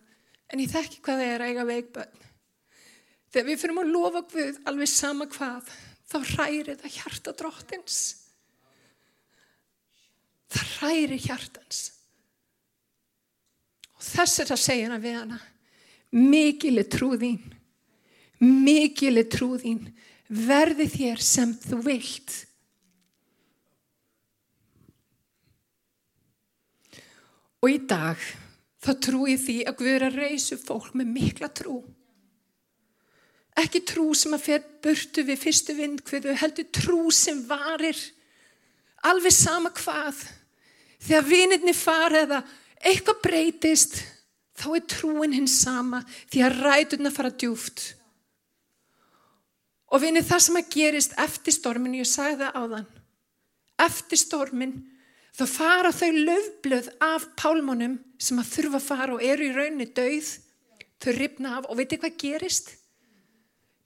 en 0.50 0.62
ég 0.62 0.70
þekki 0.70 1.02
hvað 1.04 1.20
það 1.20 1.34
er 1.34 1.44
að 1.44 1.52
eiga 1.52 1.66
veikbönn. 1.70 2.22
Þegar 3.34 3.46
við 3.48 3.62
fyrir 3.64 3.78
að 3.82 3.88
lofa 3.90 4.20
Guð 4.30 4.58
alveg 4.70 4.88
sama 4.92 5.24
hvað, 5.26 5.70
þá 6.06 6.18
hræri 6.28 6.74
það 6.78 6.92
hjarta 6.94 7.32
dróttins. 7.34 7.96
Það 10.54 10.68
hræri 10.76 11.18
hjartans. 11.18 11.80
Þess 14.04 14.44
er 14.44 14.52
að 14.54 14.60
segja 14.62 14.86
hana 14.86 15.00
við 15.02 15.16
hana. 15.18 15.40
Mikil 16.14 16.78
er 16.78 16.86
trúðín. 16.94 17.40
Mikil 18.38 19.16
er 19.18 19.26
trúðín. 19.34 19.82
Verði 20.30 20.86
þér 20.94 21.26
sem 21.26 21.56
þú 21.64 21.80
vilt. 21.88 22.36
Og 27.66 27.74
í 27.74 27.82
dag 27.82 28.22
þá 28.84 28.94
trúi 29.08 29.34
því 29.42 29.58
að 29.66 29.78
Guður 29.82 30.08
að 30.12 30.22
reysu 30.22 30.62
fólk 30.62 30.94
með 30.94 31.14
mikla 31.18 31.50
trú. 31.50 31.80
Ekki 33.54 33.84
trú 33.86 34.08
sem 34.18 34.34
að 34.34 34.46
fer 34.48 34.62
burtu 34.82 35.22
við 35.26 35.42
fyrstu 35.44 35.76
vind 35.78 36.02
hverðu 36.06 36.34
heldur 36.40 36.66
trú 36.74 37.02
sem 37.14 37.38
varir. 37.46 37.98
Alveg 39.06 39.34
sama 39.36 39.70
hvað. 39.74 40.24
Þegar 41.04 41.28
vinirni 41.28 41.74
fara 41.76 42.24
eða 42.24 42.40
eitthvað 42.84 43.20
breytist, 43.24 44.00
þá 44.58 44.68
er 44.78 44.86
trúin 44.90 45.36
hins 45.36 45.58
sama 45.62 46.02
því 46.32 46.42
að 46.46 46.58
ræturna 46.64 47.12
fara 47.14 47.30
djúft. 47.30 47.92
Og 49.94 50.02
vinið 50.02 50.26
það 50.30 50.44
sem 50.46 50.58
að 50.58 50.70
gerist 50.74 51.16
eftir 51.22 51.54
stormin, 51.54 51.98
ég 52.00 52.08
sagði 52.08 52.40
það 52.42 52.56
á 52.58 52.62
þann, 52.72 52.86
eftir 53.84 54.18
stormin, 54.18 54.72
þá 55.34 55.44
fara 55.50 55.92
þau 55.94 56.10
löfblöð 56.16 56.88
af 57.04 57.28
pálmónum 57.38 57.98
sem 58.18 58.40
að 58.40 58.50
þurfa 58.56 58.80
að 58.80 58.88
fara 58.88 59.14
og 59.14 59.22
eru 59.22 59.46
í 59.46 59.52
raunni 59.54 59.86
döið, 59.94 60.32
þau 60.98 61.12
ripna 61.18 61.58
af 61.60 61.68
og 61.68 61.78
veitir 61.78 62.02
hvað 62.02 62.18
gerist? 62.24 62.74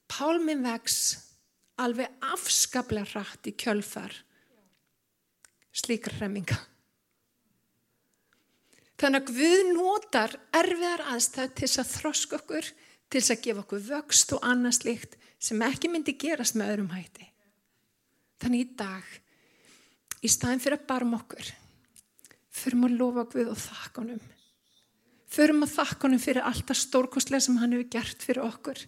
Pálmin 0.09 0.63
vex 0.65 0.95
alveg 1.79 2.09
afskaplega 2.33 3.13
rætt 3.13 3.47
í 3.47 3.55
kjölfar 3.55 4.15
slíkar 5.79 6.17
remminga. 6.19 6.57
Þannig 8.99 9.29
að 9.29 9.37
Guð 9.37 9.69
notar 9.77 10.35
erfiðar 10.59 11.05
aðstæð 11.13 11.53
til 11.55 11.67
þess 11.67 11.81
að 11.83 11.91
þroska 11.93 12.39
okkur, 12.41 12.67
til 13.09 13.21
þess 13.21 13.33
að 13.35 13.43
gefa 13.45 13.63
okkur 13.63 13.85
vöxt 13.85 14.33
og 14.35 14.45
annars 14.45 14.81
líkt 14.83 15.15
sem 15.39 15.61
ekki 15.63 15.91
myndi 15.91 16.17
gerast 16.19 16.57
með 16.59 16.73
öðrum 16.73 16.91
hætti. 16.91 17.29
Þannig 18.43 18.65
í 18.65 18.67
dag, 18.79 19.07
í 20.19 20.31
staðin 20.31 20.63
fyrir 20.63 20.81
að 20.81 20.89
barma 20.89 21.19
okkur, 21.21 21.53
förum 22.59 22.85
að 22.89 22.99
lofa 22.99 23.25
Guð 23.31 23.53
og 23.53 23.61
þakka 23.63 24.03
honum. 24.03 24.21
Förum 25.29 25.63
að 25.63 25.75
þakka 25.77 26.07
honum 26.07 26.23
fyrir 26.23 26.47
alltaf 26.49 26.79
stórkostlega 26.81 27.45
sem 27.45 27.59
hann 27.61 27.75
hefur 27.77 27.91
gert 27.95 28.25
fyrir 28.25 28.43
okkur. 28.49 28.83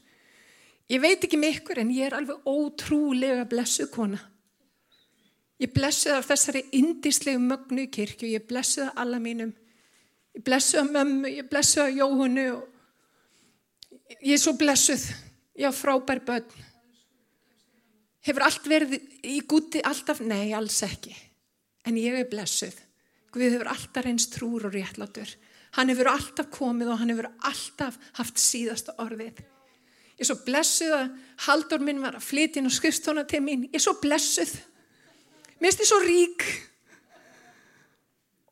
Ég 0.89 1.01
veit 1.01 1.23
ekki 1.23 1.37
með 1.39 1.57
ykkur 1.59 1.81
en 1.83 1.91
ég 1.93 2.09
er 2.09 2.17
alveg 2.17 2.47
ótrúlega 2.47 3.45
blessuð 3.49 3.91
kona. 3.93 4.19
Ég 5.61 5.69
blessuð 5.73 6.17
af 6.17 6.29
þessari 6.31 6.65
indislegu 6.73 7.39
mögnu 7.39 7.85
í 7.85 7.91
kirkju, 7.93 8.31
ég 8.33 8.47
blessuð 8.49 8.89
af 8.89 9.03
alla 9.03 9.19
mínum 9.21 9.53
Ég 10.31 10.43
blessu 10.47 10.79
að 10.79 10.93
mömmu, 10.95 11.31
ég 11.31 11.47
blessu 11.51 11.81
að 11.83 11.97
Jóhannu 11.99 12.45
og 12.55 14.21
ég 14.21 14.35
er 14.37 14.39
svo 14.39 14.53
blessuð. 14.59 15.03
Ég 15.59 15.67
á 15.67 15.73
frábær 15.75 16.21
börn. 16.23 16.67
Hefur 18.23 18.45
allt 18.45 18.67
verið 18.69 18.95
í 19.27 19.41
gúti 19.49 19.81
alltaf? 19.83 20.21
Nei, 20.23 20.53
alls 20.55 20.79
ekki. 20.85 21.11
En 21.89 21.97
ég 21.99 22.15
er 22.15 22.29
blessuð. 22.31 22.77
Guð 23.33 23.57
hefur 23.57 23.71
alltaf 23.73 24.05
reynst 24.05 24.31
trúr 24.35 24.69
og 24.69 24.75
réttlátur. 24.75 25.27
Hann 25.75 25.91
hefur 25.91 26.11
alltaf 26.11 26.51
komið 26.53 26.93
og 26.93 27.01
hann 27.01 27.11
hefur 27.11 27.27
alltaf 27.47 27.97
haft 28.19 28.39
síðasta 28.39 28.95
orðið. 29.03 29.41
Ég 30.21 30.27
er 30.27 30.35
svo 30.35 30.43
blessuð 30.45 30.91
að 30.93 31.13
haldur 31.47 31.81
minn 31.81 32.01
var 32.03 32.13
að 32.19 32.27
flytja 32.27 32.61
inn 32.61 32.69
á 32.69 32.77
skrifstóna 32.77 33.23
til 33.25 33.39
mín. 33.41 33.63
Ég 33.71 33.79
er 33.79 33.81
svo 33.81 33.95
blessuð. 33.97 34.51
Mér 35.57 35.71
finnst 35.71 35.81
ég 35.81 35.89
svo 35.89 35.97
rík. 36.03 36.45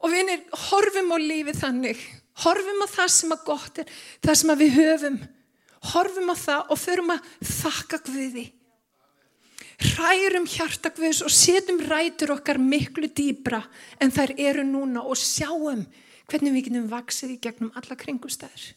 Og 0.02 0.10
vinir, 0.10 0.42
horfum 0.72 1.14
á 1.14 1.18
lífið 1.22 1.62
þannig, 1.62 2.02
horfum 2.42 2.82
á 2.82 2.88
það 2.90 3.14
sem 3.20 3.36
að 3.36 3.46
gott 3.52 3.84
er, 3.84 3.94
það 4.26 4.42
sem 4.42 4.54
að 4.56 4.62
við 4.64 4.76
höfum, 4.80 5.22
horfum 5.94 6.34
á 6.34 6.36
það 6.42 6.74
og 6.74 6.82
förum 6.88 7.14
að 7.14 7.32
þakka 7.54 8.04
Guði. 8.10 8.50
Hrærum 9.80 10.50
hjarta 10.50 10.90
Guðs 10.96 11.22
og 11.22 11.38
setjum 11.38 11.84
rætur 11.86 12.34
okkar 12.34 12.58
miklu 12.58 13.14
dýbra 13.14 13.62
en 14.02 14.10
þær 14.16 14.34
eru 14.42 14.66
núna 14.66 15.06
og 15.06 15.22
sjáum 15.22 15.86
hvernig 16.26 16.56
við 16.56 16.72
getum 16.72 16.90
vaksið 16.90 17.36
í 17.36 17.44
gegnum 17.44 17.76
alla 17.78 18.00
kringustæður. 18.00 18.72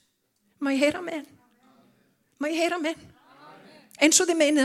Má 0.61 0.76
ég 0.76 0.85
heyra 0.85 1.00
með 1.00 1.22
henn? 1.22 1.38
Má 2.42 2.48
ég 2.50 2.59
heyra 2.59 2.81
með? 2.83 2.98
Eins 4.02 4.18
og 4.18 4.26
þið 4.26 4.38
meina 4.40 4.64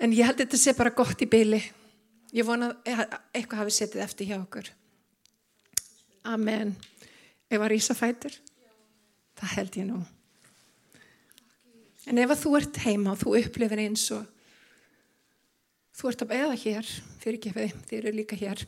en 0.00 0.14
ég 0.16 0.24
held 0.24 0.38
þetta 0.40 0.56
sé 0.60 0.72
bara 0.76 0.94
gott 0.96 1.20
í 1.20 1.28
byli. 1.28 1.58
Ég 2.32 2.46
vona 2.48 2.70
að 2.72 3.02
eitthvað 3.36 3.60
hafi 3.60 3.74
setið 3.76 4.04
eftir 4.06 4.30
hjá 4.30 4.36
okkur. 4.38 4.70
Amen. 6.32 6.72
Ef 7.50 7.60
að 7.60 7.70
rýsa 7.74 7.96
fætur? 7.98 8.34
Það 9.36 9.52
held 9.58 9.76
ég 9.82 9.88
nú. 9.90 9.98
En 12.06 12.22
ef 12.22 12.32
að 12.32 12.40
þú 12.44 12.54
ert 12.60 12.80
heima 12.86 13.12
og 13.12 13.20
þú 13.20 13.34
upplifir 13.42 13.82
eins 13.82 14.06
og 14.16 14.24
þú 15.96 16.08
ert 16.08 16.24
að 16.24 16.34
eða 16.38 16.56
hér, 16.62 16.94
fyrir 17.20 17.38
ekki 17.40 17.52
þið, 17.58 17.76
þið 17.90 18.00
eru 18.00 18.14
líka 18.16 18.40
hér. 18.40 18.64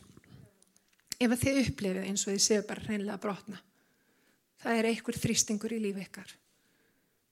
Ef 1.17 1.33
að 1.33 1.41
þið 1.47 1.63
upplifir 1.63 2.05
eins 2.05 2.27
og 2.27 2.35
þið 2.35 2.45
séu 2.45 2.67
bara 2.69 2.85
reynlega 2.85 3.19
brotna. 3.25 3.63
Það 4.59 4.79
er 4.79 4.89
einhver 4.89 5.17
þrýstingur 5.19 5.75
í 5.75 5.79
lífi 5.83 6.03
ykkar. 6.03 6.33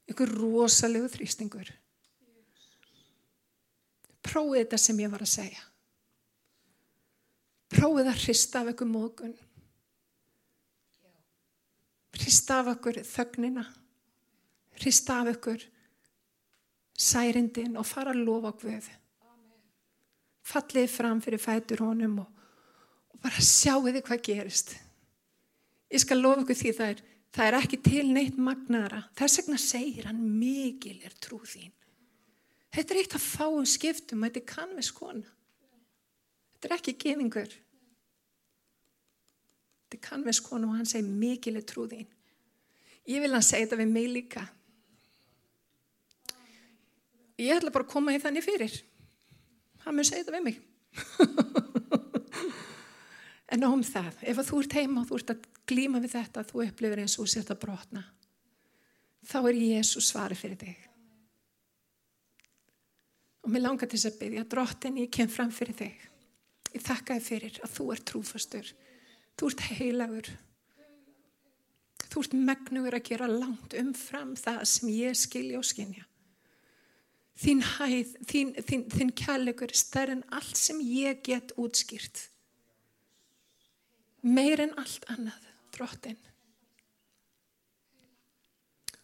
Einhver 0.07 0.31
rosalegu 0.37 1.09
þrýstingur. 1.11 1.71
Prófið 4.27 4.61
þetta 4.61 4.79
sem 4.81 5.01
ég 5.03 5.11
var 5.11 5.23
að 5.23 5.33
segja. 5.33 5.65
Prófið 7.71 8.11
að 8.11 8.21
hrista 8.23 8.61
af 8.63 8.71
ykkur 8.71 8.89
mógun. 8.89 9.33
Hrista 12.17 12.61
af 12.61 12.71
ykkur 12.77 13.01
þögnina. 13.07 13.65
Hrista 14.79 15.19
af 15.21 15.33
ykkur 15.35 15.67
særindin 16.97 17.77
og 17.77 17.85
fara 17.85 18.13
að 18.15 18.23
lofa 18.25 18.53
Guð. 18.57 18.87
Fallið 20.47 20.89
fram 20.89 21.21
fyrir 21.21 21.41
fætur 21.43 21.83
honum 21.83 22.21
og, 22.23 22.27
og 23.11 23.21
bara 23.21 23.43
sjáu 23.43 23.83
þið 23.85 24.01
hvað 24.07 24.23
gerist. 24.25 24.73
Ég 25.91 26.03
skal 26.03 26.23
lofa 26.23 26.45
ykkur 26.45 26.59
því 26.61 26.73
það 26.77 26.93
er, 26.93 27.03
það 27.35 27.47
er 27.49 27.57
ekki 27.59 27.79
til 27.85 28.05
neitt 28.13 28.37
magnara. 28.39 29.03
Þess 29.17 29.41
vegna 29.41 29.59
segir 29.61 30.07
hann 30.09 30.21
mikil 30.39 30.99
er 31.05 31.15
trú 31.21 31.39
þín. 31.45 31.73
Þetta 32.73 32.93
er 32.93 32.99
eitt 33.01 33.15
að 33.17 33.25
fáum 33.25 33.65
skiptum 33.67 34.21
og 34.21 34.29
þetta 34.29 34.43
er 34.43 34.51
kannvis 34.51 34.91
kona. 34.93 35.31
Þetta 36.57 36.69
er 36.69 36.75
ekki 36.77 36.97
gefingur. 37.03 37.55
Þetta 39.87 39.97
er 39.97 40.03
kannvis 40.09 40.41
kona 40.43 40.69
og 40.69 40.77
hann 40.77 40.89
segir 40.89 41.07
mikil 41.07 41.57
er 41.59 41.65
trú 41.67 41.87
þín. 41.89 42.07
Ég 43.07 43.23
vil 43.23 43.31
hann 43.31 43.45
segja 43.45 43.65
þetta 43.65 43.81
við 43.81 43.93
mig 43.93 44.09
líka. 44.11 44.43
Ég 47.37 47.53
ætla 47.53 47.71
bara 47.71 47.85
að 47.85 47.93
koma 47.93 48.15
í 48.15 48.21
þannig 48.21 48.43
fyrir. 48.43 48.73
Hann 49.85 49.95
mun 49.95 50.07
segja 50.07 50.25
þetta 50.25 50.37
við 50.39 50.47
mig. 50.49 50.57
en 53.51 53.63
um 53.67 53.83
það, 53.85 54.11
ef 54.21 54.41
þú 54.49 54.61
ert 54.63 54.75
heima 54.77 55.01
og 55.01 55.09
þú 55.09 55.19
ert 55.19 55.33
að 55.33 55.47
glíma 55.67 56.01
við 56.03 56.15
þetta, 56.17 56.45
þú 56.47 56.63
upplifir 56.65 57.03
eins 57.03 57.17
og 57.21 57.29
setja 57.31 57.55
brotna, 57.59 58.03
þá 59.27 59.37
er 59.43 59.61
Jésu 59.61 60.03
svari 60.03 60.37
fyrir 60.39 60.59
þig. 60.61 60.83
Og 63.47 63.53
mér 63.53 63.63
langar 63.63 63.87
til 63.87 63.95
þess 63.95 64.11
að 64.11 64.19
byggja, 64.19 64.49
drottin, 64.51 64.99
ég 64.99 65.13
kem 65.15 65.29
fram 65.31 65.53
fyrir 65.55 65.77
þig. 65.79 66.01
Ég 66.75 66.83
þakka 66.83 67.15
þið 67.15 67.27
fyrir 67.29 67.59
að 67.63 67.73
þú 67.77 67.85
ert 67.93 68.05
trúfastur. 68.09 68.71
Þú 69.39 69.49
ert 69.51 69.63
heilagur. 69.69 70.29
Þú 72.07 72.23
ert 72.23 72.35
megnugur 72.49 72.97
að 72.97 73.07
gera 73.07 73.29
langt 73.31 73.75
umfram 73.79 74.35
það 74.35 74.63
sem 74.73 74.91
ég 74.91 75.15
skilja 75.15 75.61
og 75.61 75.67
skinja. 75.67 76.03
Þín 77.37 77.61
hæð, 77.61 78.13
þín, 78.25 78.51
þín, 78.65 78.83
þín 78.89 79.11
kærleikur 79.15 79.71
er 79.71 79.79
stærn 79.79 80.23
allt 80.33 80.57
sem 80.57 80.79
ég 80.81 81.21
get 81.23 81.53
útskýrt. 81.55 82.25
Meir 84.27 84.63
en 84.65 84.73
allt 84.79 85.05
annað, 85.13 85.45
drottin. 85.75 86.17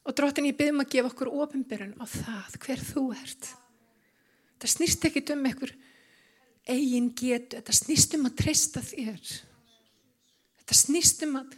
Og 0.04 0.16
drottin, 0.18 0.50
ég 0.50 0.58
byrjum 0.60 0.84
að 0.84 0.92
gefa 0.92 1.12
okkur 1.14 1.32
ofinbyrjun 1.46 1.96
á 1.96 2.06
það 2.10 2.58
hver 2.66 2.84
þú 2.84 3.04
ert. 3.16 3.50
Þetta 4.54 4.72
snýst 4.74 5.08
ekki 5.08 5.24
um 5.32 5.46
einhver 5.48 5.74
eigin 6.68 7.10
getu, 7.16 7.58
þetta 7.60 7.76
snýst 7.76 8.16
um 8.18 8.28
að 8.28 8.38
treysta 8.40 8.84
þér. 8.84 9.32
Þetta 10.60 10.78
snýst 10.80 11.24
um 11.28 11.38
að, 11.40 11.56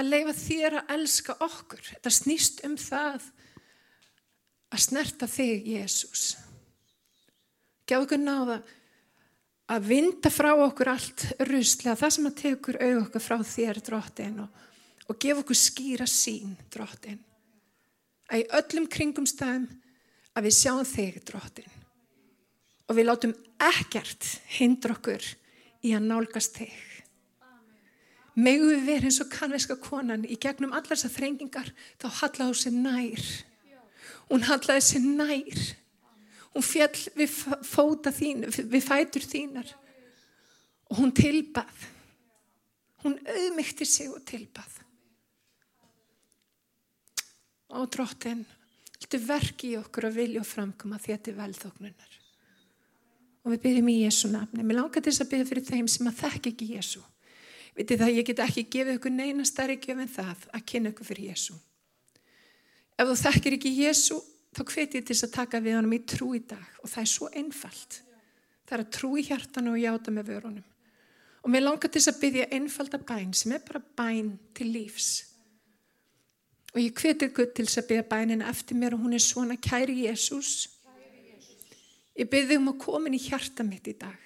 að 0.00 0.10
leifa 0.12 0.34
þér 0.42 0.78
að 0.80 0.92
elska 0.98 1.36
okkur. 1.48 1.82
Þetta 1.94 2.12
snýst 2.18 2.62
um 2.68 2.76
það 2.80 3.26
að 4.68 4.84
snerta 4.84 5.28
þig, 5.28 5.68
Jésús. 5.78 6.26
Gjá 7.88 8.02
okkur 8.02 8.20
náða 8.20 8.60
að 9.68 9.88
vinda 9.88 10.30
frá 10.32 10.52
okkur 10.56 10.92
allt 10.94 11.24
ruslega, 11.48 11.96
það 11.98 12.14
sem 12.14 12.28
að 12.30 12.38
tekur 12.42 12.78
auð 12.80 13.00
okkur 13.04 13.24
frá 13.24 13.36
þér, 13.44 13.82
drottin, 13.84 14.38
og, 14.44 14.62
og 15.08 15.18
gefa 15.20 15.44
okkur 15.44 15.58
skýra 15.58 16.06
sín, 16.08 16.54
drottin. 16.72 17.20
Að 18.28 18.44
í 18.44 18.48
öllum 18.60 18.88
kringumstæðum 18.92 19.68
að 20.36 20.48
við 20.48 20.56
sjáum 20.58 20.88
þig, 20.88 21.20
drottin 21.28 21.74
og 22.88 22.96
við 22.96 23.08
látum 23.08 23.34
ekkert 23.60 24.24
hindra 24.56 24.94
okkur 24.96 25.24
í 25.84 25.92
að 25.96 26.06
nálgast 26.08 26.56
þig. 26.56 26.76
Megu 28.38 28.70
við 28.70 28.84
verið 28.86 29.08
eins 29.10 29.20
og 29.24 29.30
kanveska 29.32 29.76
konan 29.82 30.24
í 30.24 30.38
gegnum 30.40 30.72
allar 30.72 30.94
þessar 30.94 31.14
þrengingar 31.16 31.72
þá 31.98 32.06
hallaði 32.20 32.46
hún 32.46 32.60
sér 32.60 32.76
nær. 32.76 33.24
Hún 34.28 34.46
hallaði 34.46 34.84
sér 34.86 35.08
nær. 35.08 35.64
Hún 36.54 36.64
fjall 36.64 37.04
við 37.18 37.34
þín, 38.18 38.46
við 38.48 38.84
fætur 38.84 39.24
þínar 39.24 39.72
og 40.88 41.00
hún 41.00 41.14
tilbað. 41.14 41.88
Hún 43.04 43.18
auðmygti 43.22 43.86
sig 43.86 44.10
og 44.10 44.24
tilbað. 44.26 44.78
Og 47.78 47.84
drottin, 47.92 48.46
viltu 48.96 49.20
verki 49.26 49.74
í 49.74 49.78
okkur 49.78 50.08
að 50.08 50.22
vilja 50.22 50.40
og 50.42 50.48
framkoma 50.48 50.98
því 50.98 51.12
að 51.12 51.18
þetta 51.18 51.30
er 51.30 51.38
velþóknunar 51.42 52.16
og 53.48 53.54
við 53.54 53.62
byrjum 53.64 53.86
í 53.88 54.00
Jésu 54.02 54.28
nafni. 54.28 54.64
Mér 54.64 54.76
langar 54.82 55.00
til 55.00 55.12
þess 55.12 55.24
að 55.24 55.30
byrja 55.32 55.46
fyrir 55.48 55.64
þeim 55.64 55.86
sem 55.88 56.08
að 56.10 56.18
þekk 56.18 56.48
ekki 56.50 56.66
Jésu. 56.74 57.00
Vitið 57.78 58.02
það, 58.02 58.16
ég 58.18 58.26
get 58.28 58.42
ekki 58.44 58.64
gefið 58.74 58.98
ykkur 58.98 59.14
neina 59.14 59.46
starri 59.48 59.78
gef 59.80 60.02
en 60.02 60.10
það 60.10 60.42
að 60.52 60.64
kynna 60.68 60.92
ykkur 60.92 61.08
fyrir 61.08 61.30
Jésu. 61.30 61.56
Ef 62.98 63.08
þú 63.08 63.16
þekkir 63.22 63.56
ekki 63.56 63.72
Jésu, 63.78 64.18
þá 64.56 64.62
hveti 64.64 65.00
ég 65.00 65.06
til 65.06 65.14
þess 65.14 65.28
að 65.28 65.36
taka 65.36 65.62
við 65.64 65.78
honum 65.78 65.96
í 65.96 66.00
trú 66.08 66.32
í 66.36 66.42
dag 66.48 66.80
og 66.82 66.92
það 66.92 67.04
er 67.04 67.10
svo 67.12 67.30
einfalt. 67.32 68.00
Það 68.68 68.76
er 68.76 68.84
að 68.84 68.92
trú 68.98 69.10
í 69.16 69.26
hjartanu 69.28 69.74
og 69.74 69.82
játa 69.82 70.14
með 70.14 70.32
vörunum. 70.32 70.66
Og 71.44 71.52
mér 71.52 71.64
langar 71.64 71.88
til 71.88 72.00
þess 72.00 72.12
að 72.12 72.22
byrja 72.24 72.48
einfalda 72.56 72.98
bæn 73.08 73.36
sem 73.36 73.54
er 73.54 73.62
bara 73.64 73.84
bæn 74.00 74.32
til 74.56 74.72
lífs. 74.74 75.12
Og 76.74 76.82
ég 76.82 76.96
hveti 76.96 77.30
ykkur 77.30 77.52
til 77.54 77.68
þess 77.68 77.82
að 77.82 77.92
byrja 77.92 78.08
bænin 78.10 78.44
eftir 78.44 78.76
mér 78.76 78.96
og 78.96 79.06
hún 79.06 79.16
er 79.16 79.24
svona 79.24 79.56
kæri 79.56 80.02
Jésús 80.04 80.66
Ég 82.18 82.26
byrði 82.26 82.56
um 82.58 82.72
að 82.72 82.80
koma 82.82 83.06
inn 83.06 83.14
í 83.14 83.22
hjarta 83.22 83.62
mitt 83.62 83.86
í 83.86 83.94
dag. 83.94 84.16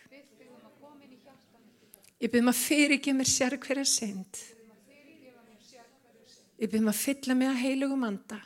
Ég 2.23 2.31
byrði 2.31 2.41
um 2.41 2.53
að 2.53 2.61
fyrirgefa 2.63 3.19
mér 3.19 3.29
sér 3.29 3.57
hverja 3.61 3.85
synd. 3.89 4.41
Ég 6.63 6.71
byrði 6.71 6.81
um 6.87 6.93
að 6.93 7.01
fylla 7.03 7.37
mig 7.37 7.51
að 7.51 7.61
heilugum 7.67 8.07
anda. 8.09 8.39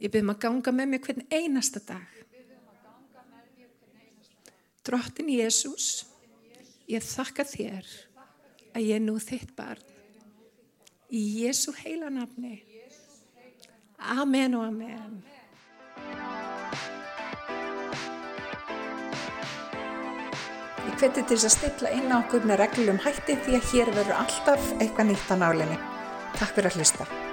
Ég 0.00 0.08
byrði 0.08 0.24
um 0.24 0.32
að 0.32 0.40
ganga 0.46 0.72
með 0.74 0.90
mér 0.92 1.02
hvern 1.04 1.26
einasta 1.28 1.82
dag. 1.84 2.18
Drottin 4.86 5.28
Jésús, 5.28 6.06
ég 6.88 7.04
þakka 7.04 7.44
þér 7.44 7.90
að 8.72 8.86
ég 8.86 8.96
er 8.96 9.04
nú 9.04 9.18
þitt 9.20 9.52
barn. 9.58 9.84
Í 11.10 11.20
Jésu 11.42 11.74
heila 11.82 12.08
nafni. 12.14 12.62
Amen 13.98 14.56
og 14.56 14.70
amen. 14.70 15.20
hvetið 21.00 21.30
til 21.30 21.36
þess 21.38 21.46
að 21.48 21.52
stilla 21.54 21.92
inn 21.96 22.12
á 22.12 22.16
okkur 22.18 22.44
með 22.44 22.60
reglum 22.60 23.00
hætti 23.00 23.38
því 23.46 23.56
að 23.56 23.70
hér 23.70 23.94
verður 23.96 24.20
alltaf 24.20 24.68
eitthvað 24.76 25.10
nýtt 25.14 25.32
á 25.32 25.36
nálinni. 25.40 25.80
Takk 26.36 26.56
fyrir 26.58 26.72
að 26.74 26.80
hlusta. 26.80 27.29